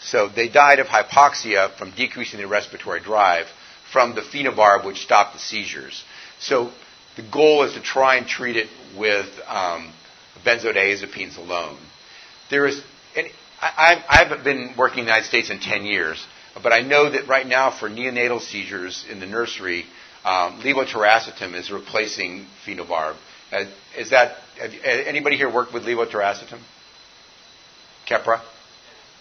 [0.00, 3.46] So they died of hypoxia from decreasing their respiratory drive
[3.92, 6.02] from the phenobarb, which stopped the seizures.
[6.38, 6.72] So
[7.16, 9.92] the goal is to try and treat it with um,
[10.44, 11.78] benzodiazepines alone.
[12.50, 12.82] There is,
[13.16, 13.26] and
[13.60, 16.24] I, I've been working in the United States in 10 years,
[16.62, 19.84] but I know that right now for neonatal seizures in the nursery,
[20.24, 20.60] um,
[21.54, 23.16] is replacing phenobarb.
[23.52, 23.64] Uh,
[23.96, 26.60] is that have, anybody here worked with levetiracetam?
[28.08, 28.40] Keppra?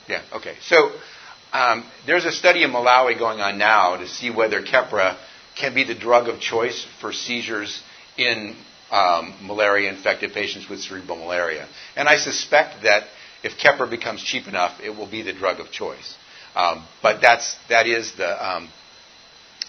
[0.08, 0.56] Yeah, okay.
[0.62, 0.92] So
[1.54, 5.18] um, there's a study in Malawi going on now to see whether Keppra
[5.60, 7.82] can be the drug of choice for seizures
[8.18, 8.56] in
[8.92, 11.68] um, malaria infected patients with cerebral malaria.
[11.96, 13.04] And I suspect that
[13.44, 16.16] if Keppra becomes cheap enough, it will be the drug of choice.
[16.56, 18.70] Um, but that's, that is the, um,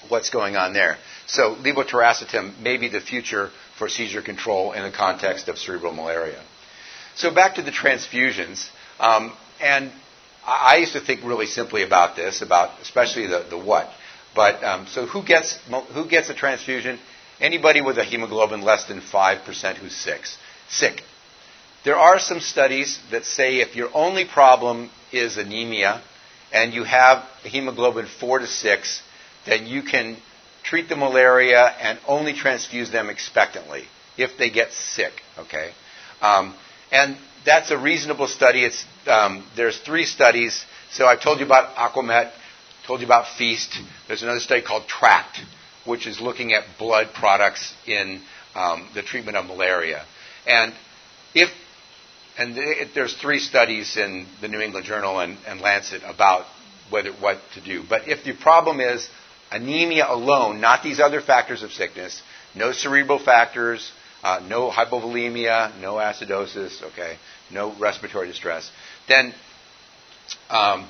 [0.09, 0.97] what's going on there.
[1.27, 6.43] So levetiracetam may be the future for seizure control in the context of cerebral malaria.
[7.15, 8.69] So back to the transfusions.
[8.99, 9.93] Um, and
[10.47, 13.91] I used to think really simply about this, about especially the, the what.
[14.35, 15.59] But um, so who gets
[15.95, 16.99] who gets a transfusion?
[17.41, 20.23] Anybody with a hemoglobin less than five percent who's sick.
[20.69, 21.03] Sick.
[21.85, 26.03] There are some studies that say if your only problem is anemia
[26.53, 29.03] and you have hemoglobin four to six,
[29.47, 30.17] then you can
[30.63, 33.85] treat the malaria and only transfuse them expectantly
[34.19, 35.13] if they get sick.
[35.39, 35.71] Okay,
[36.21, 36.55] um,
[36.93, 38.65] and that's a reasonable study.
[38.65, 40.65] It's, um, there's three studies.
[40.93, 42.31] So I've told you about AQUAMAT,
[42.91, 43.79] told you about Feast.
[44.09, 45.43] There's another study called TRACT,
[45.87, 48.21] which is looking at blood products in
[48.57, 50.05] um, the treatment of malaria.
[50.45, 50.75] And
[51.33, 51.51] if
[52.37, 52.57] and
[52.93, 56.47] there's three studies in the New England Journal and, and Lancet about
[56.91, 57.85] whether what to do.
[57.89, 59.09] But if the problem is
[59.53, 62.21] anemia alone, not these other factors of sickness,
[62.57, 63.89] no cerebral factors,
[64.25, 67.19] uh, no hypovolemia, no acidosis, okay,
[67.53, 68.69] no respiratory distress,
[69.07, 69.33] then
[70.49, 70.89] um,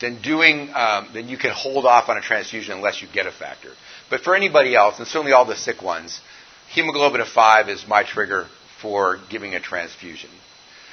[0.00, 3.32] then doing um, then you can hold off on a transfusion unless you get a
[3.32, 3.70] factor.
[4.08, 6.20] But for anybody else, and certainly all the sick ones,
[6.68, 8.46] hemoglobin of five is my trigger
[8.80, 10.30] for giving a transfusion.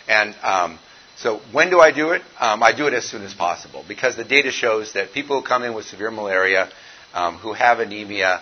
[0.08, 0.80] And um,
[1.18, 2.22] so when do I do it?
[2.40, 5.48] Um, I do it as soon as possible because the data shows that people who
[5.48, 6.70] come in with severe malaria,
[7.14, 8.42] um, who have anemia,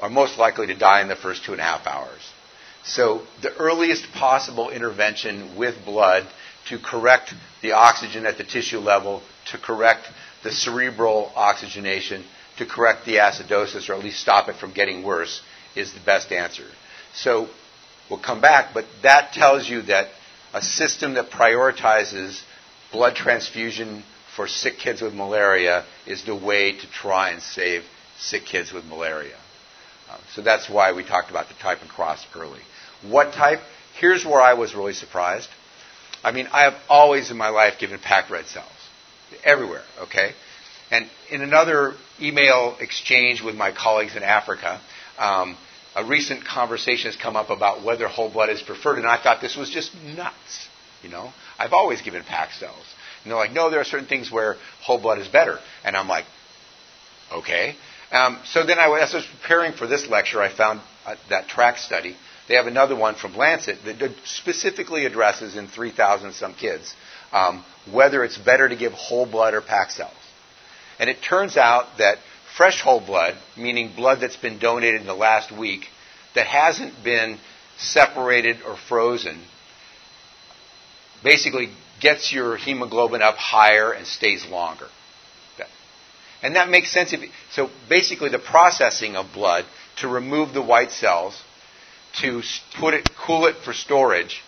[0.00, 2.20] are most likely to die in the first two and a half hours.
[2.84, 6.26] So the earliest possible intervention with blood
[6.68, 10.06] to correct the oxygen at the tissue level, to correct
[10.42, 12.24] the cerebral oxygenation,
[12.58, 15.42] to correct the acidosis, or at least stop it from getting worse,
[15.74, 16.64] is the best answer.
[17.14, 17.48] So
[18.08, 20.08] we'll come back, but that tells you that
[20.52, 22.40] a system that prioritizes
[22.92, 24.04] blood transfusion
[24.36, 27.82] for sick kids with malaria is the way to try and save
[28.18, 29.36] sick kids with malaria.
[30.10, 32.60] Um, so that's why we talked about the type and cross early.
[33.02, 33.60] What type?
[33.98, 35.48] Here's where I was really surprised.
[36.24, 38.70] I mean, I have always in my life given packed red cells.
[39.44, 40.32] Everywhere, okay?
[40.90, 44.80] And in another email exchange with my colleagues in Africa,
[45.18, 45.56] um,
[45.94, 49.40] a recent conversation has come up about whether whole blood is preferred, and I thought
[49.40, 50.68] this was just nuts.
[51.02, 52.84] You know, I've always given packed cells.
[53.22, 55.58] And they're like, no, there are certain things where whole blood is better.
[55.84, 56.24] And I'm like,
[57.32, 57.76] okay.
[58.10, 61.48] Um, so then, I, as I was preparing for this lecture, I found uh, that
[61.48, 62.16] TRACT study.
[62.48, 66.94] They have another one from Lancet that specifically addresses in 3,000 some kids
[67.34, 70.12] um, whether it's better to give whole blood or packed cells.
[70.98, 72.18] And it turns out that
[72.56, 75.88] fresh whole blood, meaning blood that's been donated in the last week,
[76.36, 77.38] that hasn't been
[77.76, 79.42] separated or frozen,
[81.24, 81.70] basically
[82.00, 84.86] gets your hemoglobin up higher and stays longer.
[86.42, 87.12] And that makes sense.
[87.14, 87.20] If,
[87.52, 89.64] so basically, the processing of blood
[90.00, 91.42] to remove the white cells,
[92.20, 92.42] to
[92.78, 94.42] put it, cool it for storage,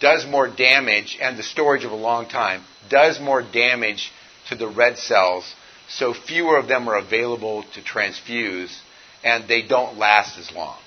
[0.00, 4.10] does more damage, and the storage of a long time does more damage
[4.48, 5.54] to the red cells.
[5.88, 8.80] So fewer of them are available to transfuse,
[9.24, 10.78] and they don't last as long.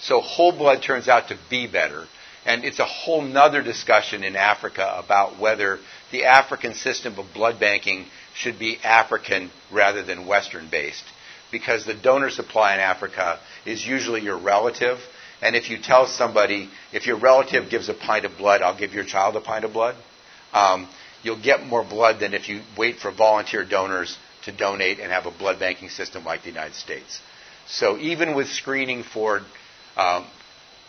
[0.00, 2.06] So whole blood turns out to be better.
[2.44, 5.80] And it's a whole nother discussion in Africa about whether
[6.12, 11.04] the African system of blood banking should be African rather than Western based.
[11.50, 14.98] Because the donor supply in Africa is usually your relative.
[15.42, 18.94] And if you tell somebody, if your relative gives a pint of blood, I'll give
[18.94, 19.96] your child a pint of blood,
[20.52, 20.88] um,
[21.22, 25.26] you'll get more blood than if you wait for volunteer donors to donate and have
[25.26, 27.20] a blood banking system like the United States.
[27.66, 29.40] So even with screening for
[29.96, 30.24] um,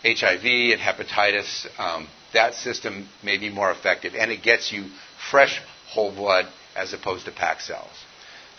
[0.03, 4.85] HIV and hepatitis, um, that system may be more effective, and it gets you
[5.31, 6.45] fresh whole blood
[6.75, 7.89] as opposed to packed cells.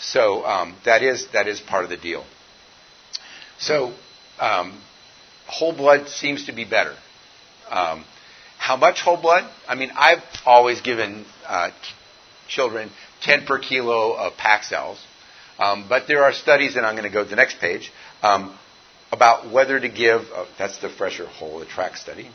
[0.01, 2.24] So um, that is that is part of the deal.
[3.59, 3.93] So
[4.41, 4.80] um,
[5.49, 6.94] whole blood seems to be better.
[7.68, 8.05] Um,
[8.59, 9.51] how much whole blood?
[9.66, 11.70] I mean, I've always given uh,
[12.49, 12.90] children
[13.22, 14.32] 10 per kilo of
[14.62, 15.03] cells,
[15.59, 17.90] um, but there are studies, and I'm going to go to the next page,
[18.22, 18.57] um,
[19.11, 22.30] about whether to give, uh, that's the fresher whole, TRACT study,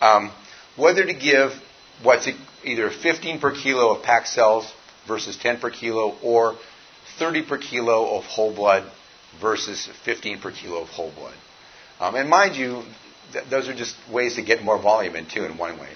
[0.00, 0.30] um,
[0.76, 1.52] whether to give
[2.02, 2.28] what's
[2.64, 4.70] either 15 per kilo of cells
[5.08, 6.56] versus 10 per kilo or
[7.18, 8.90] 30 per kilo of whole blood
[9.40, 11.34] versus 15 per kilo of whole blood.
[12.00, 12.82] Um, and mind you,
[13.32, 15.88] th- those are just ways to get more volume in too, in one way.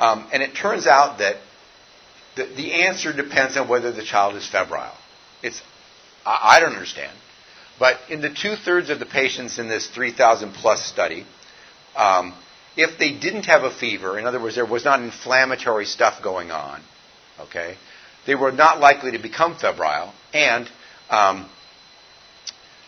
[0.00, 1.36] Um, and it turns out that
[2.36, 4.96] the, the, answer depends on whether the child is febrile.
[5.42, 5.60] It's,
[6.24, 7.16] I, I don't understand.
[7.78, 11.26] But in the two thirds of the patients in this 3,000 plus study,
[11.94, 12.34] um,
[12.76, 16.50] if they didn't have a fever, in other words, there was not inflammatory stuff going
[16.50, 16.80] on,
[17.40, 17.76] okay,
[18.26, 20.70] they were not likely to become febrile, and
[21.10, 21.48] um,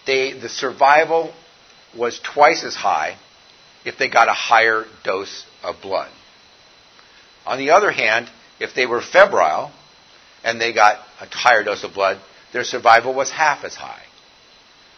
[0.06, 1.34] they, the survival
[1.96, 3.16] was twice as high
[3.84, 6.10] if they got a higher dose of blood.
[7.46, 9.72] On the other hand, if they were febrile
[10.42, 12.18] and they got a higher dose of blood,
[12.52, 14.02] their survival was half as high.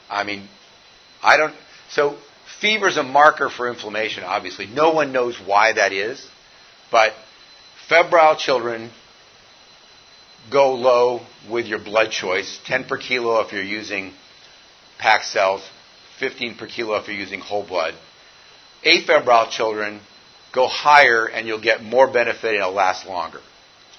[0.08, 0.48] I mean,
[1.22, 1.54] I don't.
[1.90, 2.16] So
[2.60, 4.24] fever is a marker for inflammation.
[4.24, 6.24] Obviously, no one knows why that is,
[6.90, 7.12] but
[7.88, 8.90] febrile children
[10.50, 12.60] go low with your blood choice.
[12.66, 14.12] 10 per kilo if you're using
[14.98, 15.62] packed cells,
[16.18, 17.94] 15 per kilo if you're using whole blood.
[18.84, 20.00] Afebrile children
[20.52, 23.40] go higher and you'll get more benefit and it'll last longer.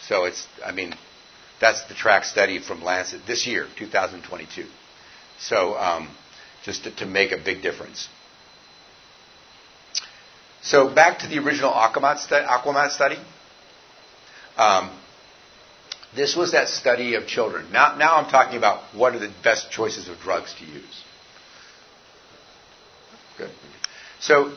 [0.07, 0.93] So it's, I mean,
[1.59, 4.65] that's the TRACT study from Lancet this year, 2022.
[5.39, 6.09] So um,
[6.63, 8.07] just to, to, make a big difference.
[10.61, 13.17] So back to the original Aquamat, stu- Aquamat study.
[14.57, 14.89] Um,
[16.15, 17.71] this was that study of children.
[17.71, 21.03] Now, now I'm talking about what are the best choices of drugs to use.
[23.37, 23.51] Good.
[24.19, 24.55] So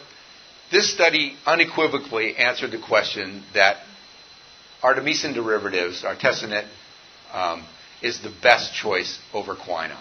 [0.71, 3.79] this study unequivocally answered the question that
[4.83, 6.67] artemisinin derivatives, artesunate,
[7.33, 7.65] um,
[8.03, 9.97] is the best choice over quinine.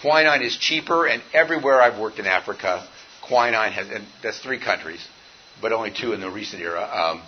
[0.00, 2.86] Quinine is cheaper, and everywhere I've worked in Africa,
[3.22, 5.06] quinine has, and that's three countries,
[5.60, 6.82] but only two in the recent era.
[6.82, 7.22] Um,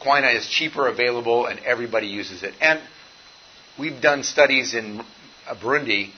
[0.00, 2.54] quinine is cheaper, available, and everybody uses it.
[2.60, 2.80] And
[3.78, 5.02] we've done studies in
[5.60, 6.10] Burundi.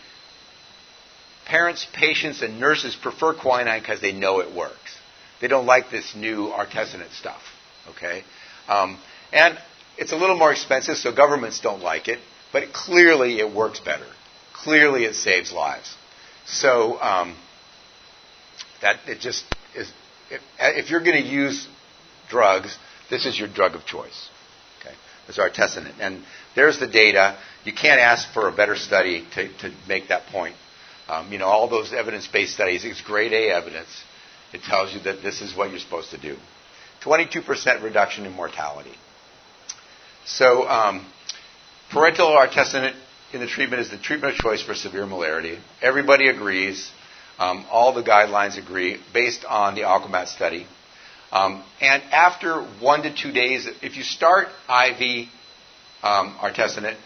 [1.47, 4.99] Parents, patients, and nurses prefer quinine because they know it works.
[5.40, 7.42] They don't like this new artesunate stuff.
[7.90, 8.24] Okay,
[8.68, 8.99] um,
[9.32, 9.59] and
[9.99, 12.18] it's a little more expensive, so governments don't like it.
[12.53, 14.07] But clearly, it works better
[14.64, 15.95] clearly it saves lives.
[16.47, 17.36] So um,
[18.80, 19.45] that it just
[19.76, 19.92] is.
[20.30, 21.68] If, if you're going to use
[22.28, 22.76] drugs,
[23.11, 24.30] this is your drug of choice.
[24.80, 24.95] Okay,
[25.28, 26.24] it's artesunate, and
[26.57, 27.36] there's the data.
[27.64, 30.57] You can't ask for a better study to, to make that point.
[31.09, 33.89] Um, you know, all those evidence-based studies, it's grade A evidence.
[34.53, 36.37] It tells you that this is what you're supposed to do.
[37.03, 38.95] 22% reduction in mortality.
[40.25, 41.07] So, um,
[41.91, 42.95] parenteral artesunate
[43.33, 45.61] in the treatment is the treatment of choice for severe malaria.
[45.83, 46.91] Everybody agrees.
[47.39, 50.67] Um, all the guidelines agree based on the Aquamat study.
[51.33, 55.29] Um, and after one to two days, if you start IV
[56.03, 56.97] um, artesunate,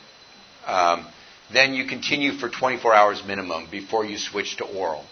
[0.66, 1.06] um,
[1.52, 5.04] then you continue for 24 hours minimum before you switch to oral.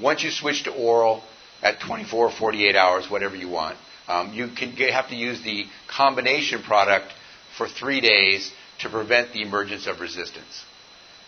[0.00, 1.22] Once you switch to oral
[1.62, 3.76] at 24 or 48 hours, whatever you want,
[4.08, 7.12] um, you can you have to use the combination product
[7.56, 8.50] for three days
[8.80, 10.64] to prevent the emergence of resistance.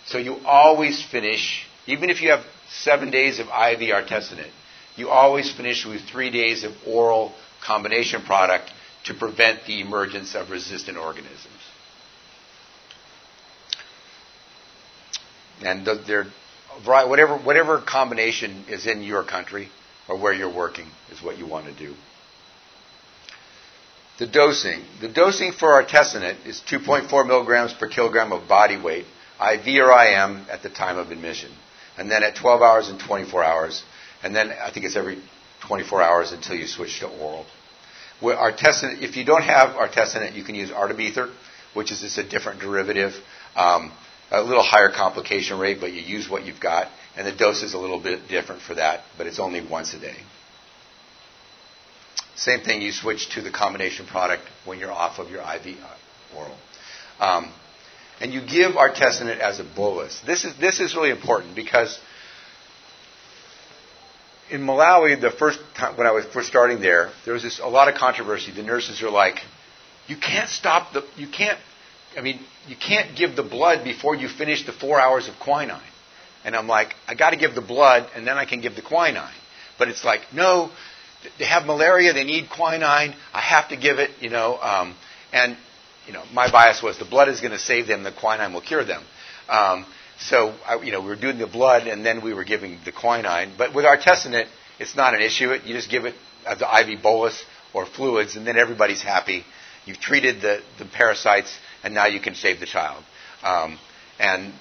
[0.06, 4.50] So you always finish, even if you have seven days of IV artesunate,
[4.96, 7.32] you always finish with three days of oral
[7.64, 8.70] combination product
[9.04, 11.48] to prevent the emergence of resistant organisms.
[15.62, 16.26] And they're
[16.84, 19.68] whatever whatever combination is in your country
[20.08, 21.94] or where you're working is what you want to do.
[24.18, 24.80] The dosing.
[25.00, 29.06] The dosing for artesunate is 2.4 milligrams per kilogram of body weight,
[29.40, 31.50] IV or IM at the time of admission.
[31.98, 33.82] And then at 12 hours and 24 hours.
[34.22, 35.20] And then I think it's every
[35.66, 37.44] 24 hours until you switch to oral.
[38.22, 41.30] Artesunate, if you don't have artesunate, you can use artemether,
[41.74, 43.14] which is just a different derivative.
[43.56, 43.92] Um,
[44.30, 46.88] a little higher complication rate, but you use what you've got.
[47.16, 50.00] And the dose is a little bit different for that, but it's only once a
[50.00, 50.16] day.
[52.36, 56.36] Same thing, you switch to the combination product when you're off of your IV uh,
[56.36, 56.56] oral.
[57.20, 57.52] Um,
[58.20, 60.20] and you give artesunate as a bolus.
[60.26, 61.98] This is, this is really important because
[64.50, 67.66] in Malawi, the first time when I was first starting there, there was this, a
[67.66, 68.52] lot of controversy.
[68.52, 69.38] The nurses are like,
[70.06, 71.58] you can't stop the, you can't,
[72.16, 75.80] I mean, you can't give the blood before you finish the four hours of quinine.
[76.44, 78.82] And I'm like, I got to give the blood and then I can give the
[78.82, 79.34] quinine.
[79.78, 80.70] But it's like, no,
[81.38, 84.58] they have malaria, they need quinine, I have to give it, you know.
[84.60, 84.94] Um,
[85.32, 85.56] and,
[86.06, 88.60] you know, my bias was the blood is going to save them, the quinine will
[88.60, 89.02] cure them.
[89.48, 89.86] Um,
[90.20, 92.92] so, I, you know, we were doing the blood and then we were giving the
[92.92, 93.54] quinine.
[93.56, 94.46] But with our artesunate,
[94.78, 95.52] it's not an issue.
[95.52, 96.14] You just give it
[96.46, 97.42] as the IV bolus
[97.72, 99.44] or fluids and then everybody's happy.
[99.86, 101.54] You've treated the, the parasites
[101.84, 103.04] and now you can save the child.
[103.42, 103.78] Um,
[104.18, 104.52] and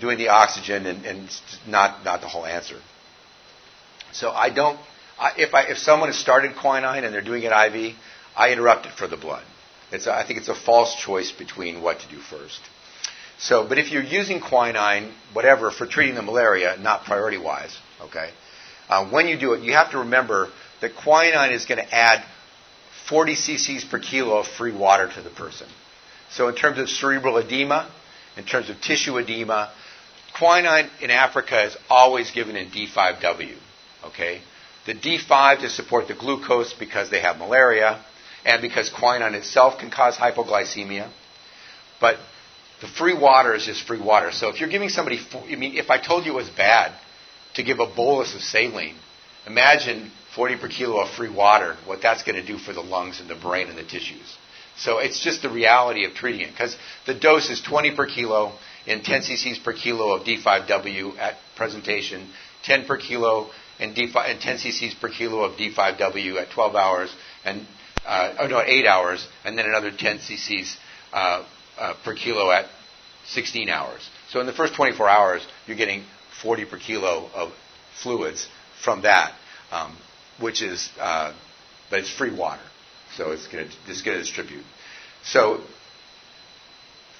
[0.00, 2.76] doing the oxygen and, and not, not the whole answer.
[4.12, 4.78] So I don't
[5.36, 7.94] if, I, if someone has started quinine and they're doing it IV,
[8.36, 9.44] I interrupt it for the blood.
[9.90, 12.60] It's a, I think it's a false choice between what to do first.
[13.38, 18.30] So, but if you're using quinine, whatever, for treating the malaria, not priority wise, okay,
[18.88, 20.48] uh, when you do it, you have to remember
[20.80, 22.24] that quinine is going to add
[23.08, 25.66] 40 cc's per kilo of free water to the person.
[26.34, 27.90] So, in terms of cerebral edema,
[28.36, 29.70] in terms of tissue edema,
[30.38, 33.56] quinine in Africa is always given in D5W,
[34.06, 34.40] okay?
[34.86, 38.04] the D5 to support the glucose because they have malaria,
[38.44, 41.08] and because quinine itself can cause hypoglycemia.
[42.00, 42.16] But
[42.80, 44.32] the free water is just free water.
[44.32, 46.92] So if you're giving somebody, I mean, if I told you it was bad
[47.54, 48.96] to give a bolus of saline,
[49.46, 53.20] imagine 40 per kilo of free water, what that's going to do for the lungs
[53.20, 54.36] and the brain and the tissues.
[54.76, 58.52] So it's just the reality of treating it because the dose is 20 per kilo
[58.86, 62.28] in 10 cc's per kilo of D5W at presentation,
[62.64, 67.14] 10 per kilo and, D5, and 10 cc's per kilo of D5W at 12 hours,
[67.44, 67.66] and
[68.06, 70.76] uh, oh no, 8 hours, and then another 10 cc's
[71.12, 71.44] uh,
[71.78, 72.66] uh, per kilo at
[73.26, 74.08] 16 hours.
[74.30, 76.04] So in the first 24 hours, you're getting
[76.42, 77.52] 40 per kilo of
[78.02, 78.48] fluids
[78.82, 79.32] from that,
[79.70, 79.96] um,
[80.40, 81.32] which is, uh,
[81.90, 82.62] but it's free water,
[83.16, 84.64] so it's going to going to distribute.
[85.24, 85.60] So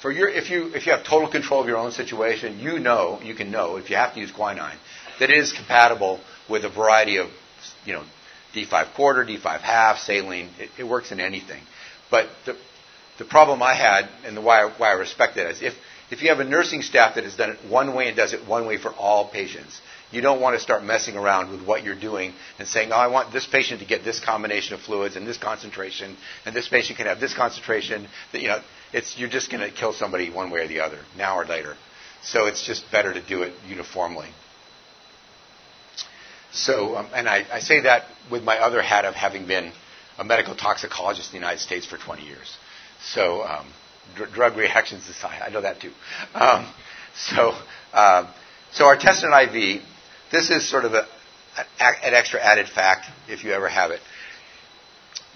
[0.01, 3.21] for your, if you if you have total control of your own situation, you know
[3.23, 4.77] you can know if you have to use quinine
[5.19, 7.29] that it is compatible with a variety of,
[7.85, 8.03] you know,
[8.55, 10.49] D5 quarter, D5 half, saline.
[10.59, 11.63] It, it works in anything.
[12.11, 12.57] But the,
[13.19, 15.75] the problem I had, and the why, why I respect that, is if,
[16.11, 18.47] if you have a nursing staff that has done it one way and does it
[18.47, 19.81] one way for all patients,
[20.13, 23.07] you don't want to start messing around with what you're doing and saying, oh, I
[23.09, 26.99] want this patient to get this combination of fluids and this concentration, and this patient
[26.99, 28.07] can have this concentration.
[28.33, 28.61] You know,
[28.93, 31.77] it's, you're just going to kill somebody one way or the other, now or later.
[32.23, 34.29] So it's just better to do it uniformly.
[36.53, 39.73] So, um, and I, I, say that with my other hat of having been
[40.19, 42.57] a medical toxicologist in the United States for 20 years.
[43.01, 43.67] So, um,
[44.15, 45.93] dr- drug reactions aside, I know that too.
[46.35, 46.71] Um,
[47.17, 47.55] so,
[47.95, 48.31] uh,
[48.73, 49.83] so artesunate IV,
[50.33, 51.07] this is sort of a,
[51.79, 54.01] an extra added fact if you ever have it.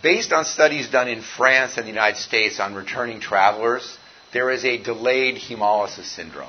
[0.03, 3.97] Based on studies done in France and the United States on returning travelers,
[4.33, 6.49] there is a delayed hemolysis syndrome.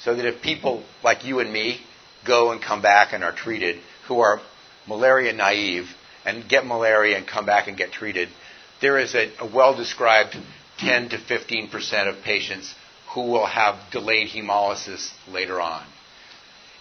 [0.00, 1.80] So that if people like you and me
[2.26, 4.40] go and come back and are treated, who are
[4.86, 5.88] malaria naive
[6.24, 8.28] and get malaria and come back and get treated,
[8.80, 10.36] there is a, a well described
[10.78, 12.74] 10 to 15 percent of patients
[13.14, 15.84] who will have delayed hemolysis later on.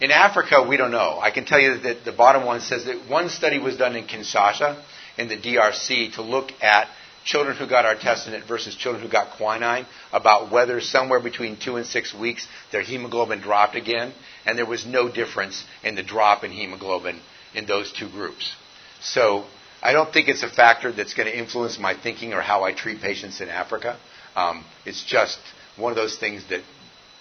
[0.02, 1.20] In Africa, we don't know.
[1.22, 4.06] I can tell you that the bottom one says that one study was done in
[4.06, 4.82] Kinshasa,
[5.18, 6.90] in the DRC, to look at
[7.24, 11.86] children who got artesunate versus children who got quinine about whether somewhere between two and
[11.86, 14.14] six weeks their hemoglobin dropped again,
[14.46, 17.20] and there was no difference in the drop in hemoglobin
[17.54, 18.54] in those two groups.
[19.02, 19.46] So
[19.82, 22.74] I don't think it's a factor that's going to influence my thinking or how I
[22.74, 23.98] treat patients in Africa.
[24.36, 25.40] Um, it's just
[25.78, 26.62] one of those things that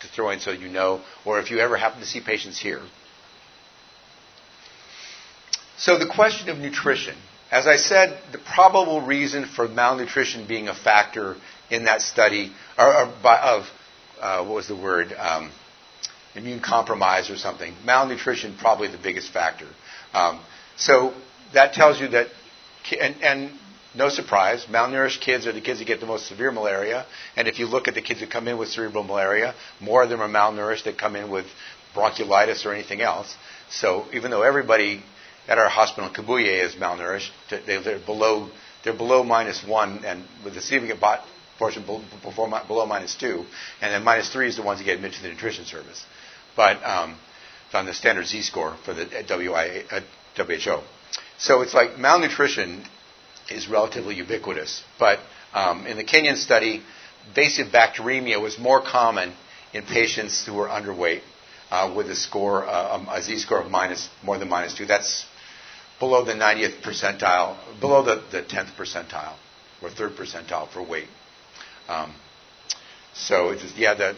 [0.04, 2.80] to throw in so you know, or if you ever happen to see patients here.
[5.76, 7.16] So the question of nutrition.
[7.50, 11.36] As I said, the probable reason for malnutrition being a factor
[11.70, 13.64] in that study, or, or by, of,
[14.20, 15.50] uh, what was the word, um,
[16.34, 17.74] immune compromise or something.
[17.84, 19.68] Malnutrition probably the biggest factor.
[20.12, 20.40] Um,
[20.76, 21.14] so
[21.52, 22.28] that tells you that,
[23.00, 23.50] and, and
[23.94, 27.06] no surprise, malnourished kids are the kids that get the most severe malaria.
[27.36, 30.08] And if you look at the kids that come in with cerebral malaria, more of
[30.08, 31.46] them are malnourished that come in with
[31.94, 33.34] bronchiolitis or anything else.
[33.70, 35.02] So even though everybody
[35.46, 37.30] at our hospital in Kibuye is malnourished,
[37.66, 38.50] they're below
[38.84, 41.00] they're below minus one, and with the significant
[41.58, 43.46] portion below minus two,
[43.80, 46.04] and then minus three is the ones that get admitted to the nutrition service.
[46.54, 47.16] But um,
[47.66, 50.00] it's on the standard Z score for the WIA, uh,
[50.36, 50.82] WHO.
[51.38, 52.84] So it's like malnutrition
[53.50, 54.82] is relatively ubiquitous.
[54.98, 55.20] But
[55.52, 56.82] um, in the Kenyan study,
[57.28, 59.32] invasive bacteremia was more common
[59.72, 61.20] in patients who were underweight
[61.70, 64.86] uh, with a score, uh, um, a Z score of minus more than minus two.
[64.86, 65.26] That's
[65.98, 69.34] below the 90th percentile, below the, the 10th percentile
[69.82, 71.08] or third percentile for weight.
[71.88, 72.14] Um,
[73.14, 74.16] so it's yeah, the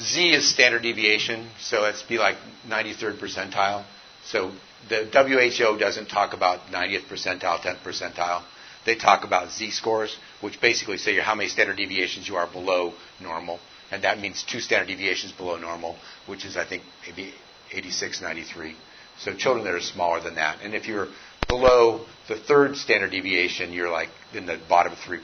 [0.00, 2.36] Z is standard deviation, so it's be like
[2.66, 3.84] 93rd percentile.
[4.26, 4.52] So
[4.88, 8.42] the WHO doesn't talk about 90th percentile, 10th percentile.
[8.84, 12.92] They talk about Z scores, which basically say how many standard deviations you are below
[13.20, 13.58] normal.
[13.90, 15.96] And that means two standard deviations below normal,
[16.26, 17.32] which is, I think, maybe
[17.72, 18.74] 86, 93.
[19.18, 20.58] So children that are smaller than that.
[20.62, 21.08] And if you're
[21.48, 25.20] below the third standard deviation, you're like in the bottom 3%.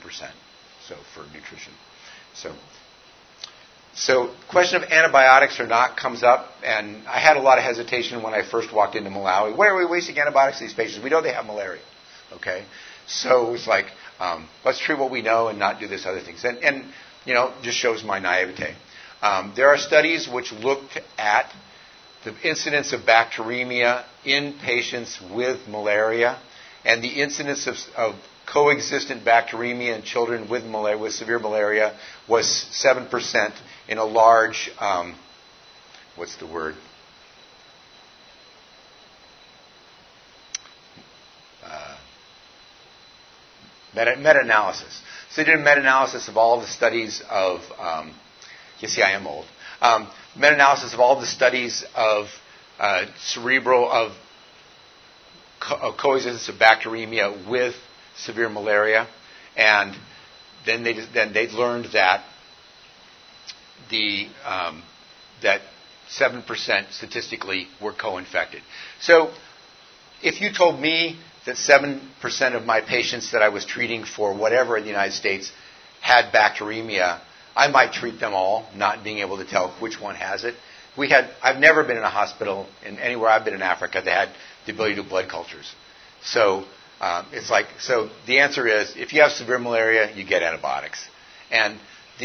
[0.87, 1.73] So for nutrition.
[2.33, 2.53] So
[3.93, 8.23] so, question of antibiotics or not comes up, and I had a lot of hesitation
[8.23, 9.55] when I first walked into Malawi.
[9.55, 11.03] Why are we wasting antibiotics to these patients?
[11.03, 11.81] We know they have malaria.
[12.33, 12.63] Okay,
[13.05, 13.87] so it's like
[14.21, 16.45] um, let's treat what we know and not do this other things.
[16.45, 16.85] And, and
[17.25, 18.75] you know, just shows my naivete.
[19.21, 21.51] Um, there are studies which looked at
[22.23, 26.39] the incidence of bacteremia in patients with malaria
[26.85, 28.15] and the incidence of, of
[28.51, 33.53] coexistent bacteremia in children with, malaria, with severe malaria was 7%
[33.91, 35.13] in a large, um,
[36.15, 36.75] what's the word?
[41.61, 41.97] Uh,
[43.93, 45.01] meta, meta-analysis.
[45.31, 48.15] So they did a meta-analysis of all the studies of, um,
[48.79, 49.45] you see I am old,
[49.81, 52.27] um, meta-analysis of all the studies of
[52.79, 54.13] uh, cerebral, of,
[55.59, 57.75] co- coexistence of bacteremia with
[58.15, 59.05] severe malaria,
[59.57, 59.93] and
[60.65, 62.23] then they then they learned that
[63.89, 64.83] the um,
[65.41, 65.61] that
[66.07, 68.61] seven percent statistically were co-infected.
[68.99, 69.31] So,
[70.21, 74.33] if you told me that seven percent of my patients that I was treating for
[74.35, 75.51] whatever in the United States
[76.01, 77.19] had bacteremia,
[77.55, 80.55] I might treat them all, not being able to tell which one has it.
[80.97, 84.27] We had I've never been in a hospital in anywhere I've been in Africa that
[84.27, 84.29] had
[84.65, 85.73] the ability to do blood cultures.
[86.23, 86.65] So
[87.01, 91.03] um, it's like, so the answer is if you have severe malaria, you get antibiotics.
[91.49, 91.79] And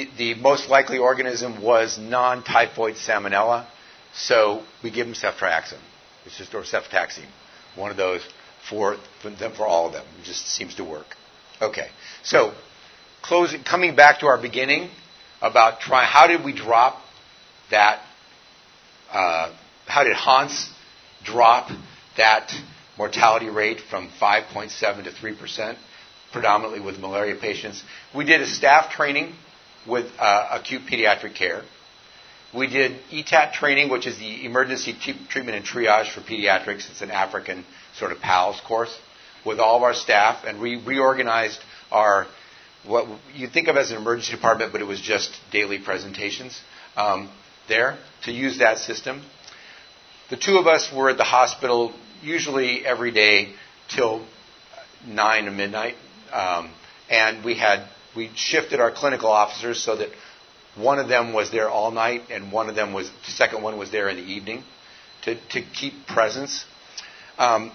[0.04, 3.66] the, most likely organism was non typhoid salmonella,
[4.14, 5.78] so we give them ceftriaxone.
[6.24, 7.28] It's just, or cefotaxime,
[7.76, 8.22] one of those
[8.68, 10.04] for, for, them, for all of them.
[10.20, 11.06] It just seems to work.
[11.62, 11.88] Okay,
[12.22, 12.52] so
[13.22, 14.90] closing, coming back to our beginning
[15.40, 17.00] about trying, how did we drop
[17.70, 18.00] that,
[19.10, 19.54] uh,
[19.86, 20.70] how did Hans
[21.24, 21.70] drop
[22.16, 22.52] that
[22.98, 25.78] mortality rate from 5.7 to 3 percent,
[26.32, 27.82] predominantly with malaria patients.
[28.14, 29.34] We did a staff training
[29.88, 31.62] with uh, acute pediatric care.
[32.54, 34.94] We did ETAT training, which is the Emergency
[35.28, 36.90] Treatment and Triage for Pediatrics.
[36.90, 37.64] It's an African
[37.96, 38.96] sort of PALS course
[39.44, 41.60] with all of our staff, and we reorganized
[41.90, 42.26] our
[42.84, 46.60] what you think of as an emergency department, but it was just daily presentations
[46.96, 47.28] um,
[47.68, 49.22] there to use that system.
[50.30, 53.54] The two of us were at the hospital usually every day
[53.88, 54.24] till
[55.06, 55.94] nine to midnight,
[56.32, 56.70] um,
[57.10, 60.08] and we had we shifted our clinical officers so that
[60.76, 63.78] one of them was there all night and one of them was the second one
[63.78, 64.62] was there in the evening
[65.22, 66.64] to, to keep presence.
[67.38, 67.72] Um,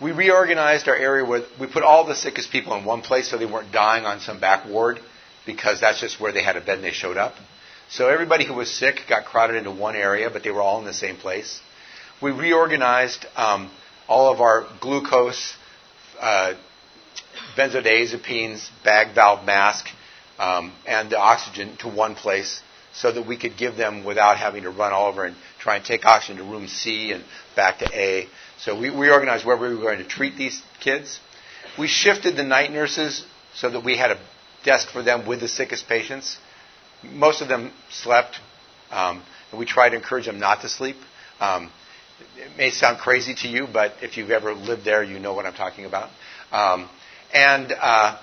[0.00, 3.36] we reorganized our area where we put all the sickest people in one place so
[3.36, 5.00] they weren't dying on some back ward
[5.44, 7.34] because that's just where they had a bed and they showed up.
[7.90, 10.84] So everybody who was sick got crowded into one area, but they were all in
[10.84, 11.60] the same place
[12.20, 13.70] we reorganized um,
[14.08, 15.54] all of our glucose
[16.20, 16.54] uh,
[17.56, 19.86] benzodiazepines, bag valve mask,
[20.38, 22.60] um, and the oxygen to one place
[22.92, 25.84] so that we could give them without having to run all over and try and
[25.84, 28.26] take oxygen to room C and back to A.
[28.58, 31.20] So we, we organized where we were going to treat these kids.
[31.78, 34.18] We shifted the night nurses so that we had a
[34.64, 36.38] desk for them with the sickest patients.
[37.02, 38.40] Most of them slept,
[38.90, 40.96] um, and we tried to encourage them not to sleep.
[41.40, 41.70] Um,
[42.36, 45.46] it may sound crazy to you, but if you've ever lived there, you know what
[45.46, 46.10] I'm talking about.
[46.50, 46.88] Um,
[47.32, 48.18] and uh,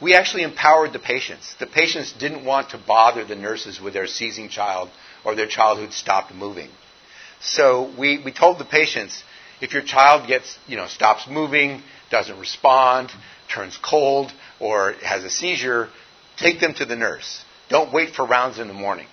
[0.00, 1.54] we actually empowered the patients.
[1.58, 4.90] The patients didn't want to bother the nurses with their seizing child
[5.24, 6.70] or their child who'd stopped moving.
[7.40, 9.22] So we, we told the patients,
[9.60, 13.10] if your child gets, you know, stops moving, doesn't respond,
[13.52, 15.88] turns cold, or has a seizure,
[16.36, 17.44] take them to the nurse.
[17.68, 19.06] Don't wait for rounds in the morning.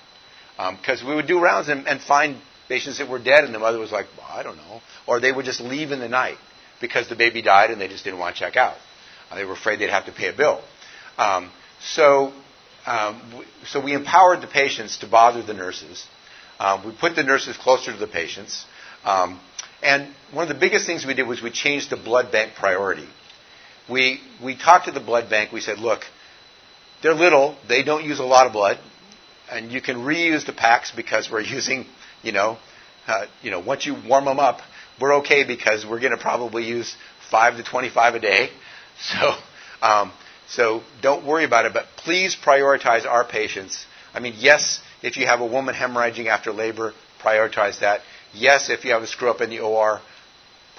[0.58, 2.38] Um because um, we would do rounds and, and, find
[2.68, 4.82] patients that were dead, and the mother was like, well, I don't know.
[5.06, 6.38] Or they would just leave in the night
[6.82, 8.76] because the baby died and they just didn't want to check out.
[9.30, 10.62] Uh, they were afraid they'd have to pay a bill.
[11.18, 11.52] Um,
[11.82, 12.34] so,
[12.86, 13.22] um,
[13.66, 16.06] so we empowered the patients to bother the nurses.
[16.60, 18.66] Um, we put the nurses closer to the patients.
[19.04, 19.40] Um,
[19.84, 23.08] and one of the biggest things we did was we changed the blood bank priority.
[23.90, 25.52] We, we talked to the blood bank.
[25.52, 26.02] We said, look,
[27.04, 27.56] they're little.
[27.68, 28.80] They don't use a lot of blood.
[29.52, 31.86] And you can reuse the packs because we're using,
[32.24, 32.58] you know,
[33.08, 34.60] uh, you know, once you warm them up,
[35.00, 36.96] we're okay because we're going to probably use
[37.32, 38.50] 5 to 25 a day.
[39.10, 39.34] So,
[39.82, 40.12] um,
[40.48, 43.86] so don't worry about it, but please prioritize our patients.
[44.14, 48.02] I mean, yes, if you have a woman hemorrhaging after labor, prioritize that.
[48.34, 50.02] Yes, if you have a screw up in the OR,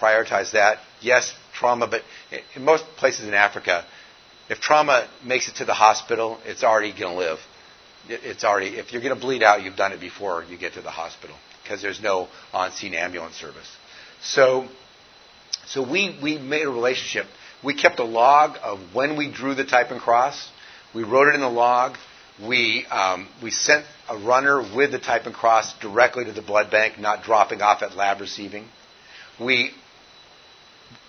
[0.01, 0.79] prioritize that.
[1.01, 2.03] Yes, trauma, but
[2.57, 3.85] in most places in Africa,
[4.49, 7.39] if trauma makes it to the hospital, it's already going to live.
[8.09, 10.81] It's already, if you're going to bleed out, you've done it before you get to
[10.81, 13.69] the hospital because there's no on-scene ambulance service.
[14.23, 14.66] So,
[15.66, 17.27] so we, we made a relationship
[17.62, 20.50] we kept a log of when we drew the type and cross.
[20.94, 21.96] We wrote it in the log.
[22.46, 26.70] We, um, we sent a runner with the type and cross directly to the blood
[26.70, 28.66] bank, not dropping off at lab receiving.
[29.40, 29.72] We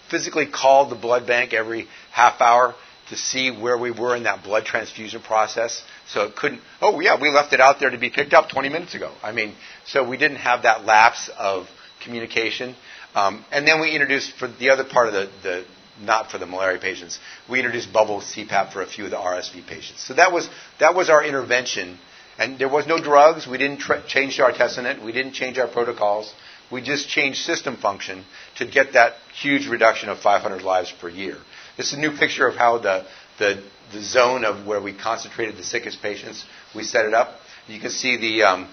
[0.09, 2.73] physically called the blood bank every half hour
[3.09, 5.83] to see where we were in that blood transfusion process.
[6.07, 8.69] So it couldn't, oh yeah, we left it out there to be picked up 20
[8.69, 9.11] minutes ago.
[9.23, 9.53] I mean,
[9.85, 11.67] so we didn't have that lapse of
[12.03, 12.75] communication.
[13.15, 15.65] Um, and then we introduced, for the other part of the, the
[16.01, 17.19] not for the malaria patients.
[17.49, 20.03] We introduced bubble CPAP for a few of the RSV patients.
[20.03, 21.97] So that was that was our intervention,
[22.37, 23.47] and there was no drugs.
[23.47, 25.03] We didn't tra- change our artesunate.
[25.03, 26.33] We didn't change our protocols.
[26.71, 28.23] We just changed system function
[28.57, 31.37] to get that huge reduction of 500 lives per year.
[31.77, 33.05] This is a new picture of how the
[33.39, 36.45] the, the zone of where we concentrated the sickest patients.
[36.75, 37.35] We set it up.
[37.67, 38.69] You can see the um,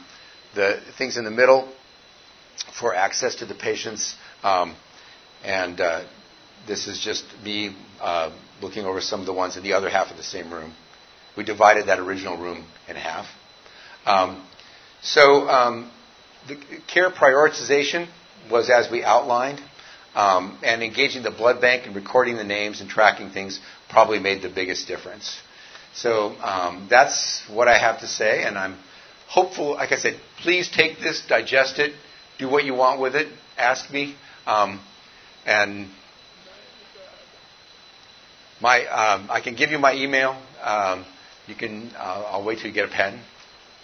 [0.55, 1.69] the things in the middle
[2.79, 4.15] for access to the patients.
[4.43, 4.75] Um,
[5.45, 6.05] and uh,
[6.67, 10.11] this is just me uh, looking over some of the ones in the other half
[10.11, 10.75] of the same room.
[11.37, 13.27] We divided that original room in half.
[14.07, 14.47] Um,
[15.03, 15.91] so um,
[16.49, 16.57] the
[16.93, 18.09] care prioritization
[18.51, 19.61] was as we outlined,
[20.15, 23.61] um, and engaging the blood bank and recording the names and tracking things
[23.91, 25.39] probably made the biggest difference.
[25.95, 28.79] So um, that's what I have to say, and I'm
[29.29, 29.73] hopeful.
[29.73, 31.93] Like I said, please take this, digest it,
[32.39, 33.29] do what you want with it.
[33.59, 34.15] Ask me,
[34.47, 34.81] um,
[35.45, 35.89] and
[38.61, 40.37] my, um, I can give you my email.
[40.63, 41.05] Um,
[41.47, 41.91] you can.
[41.97, 43.21] Uh, I'll wait till you get a pen.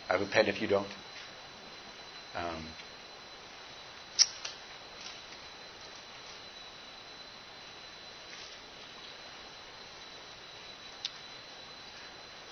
[0.09, 0.87] I have a pen if you don't.
[2.35, 2.66] Um,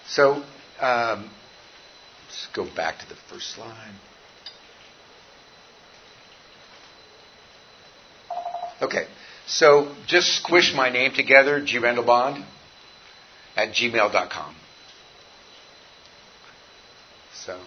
[0.07, 0.43] so
[0.81, 1.31] um,
[2.27, 3.95] let's go back to the first slide.
[8.83, 9.07] Okay.
[9.47, 11.79] So just squish my name together, G.
[11.79, 12.45] Bond,
[13.57, 14.55] at gmail.com.
[17.35, 17.59] So.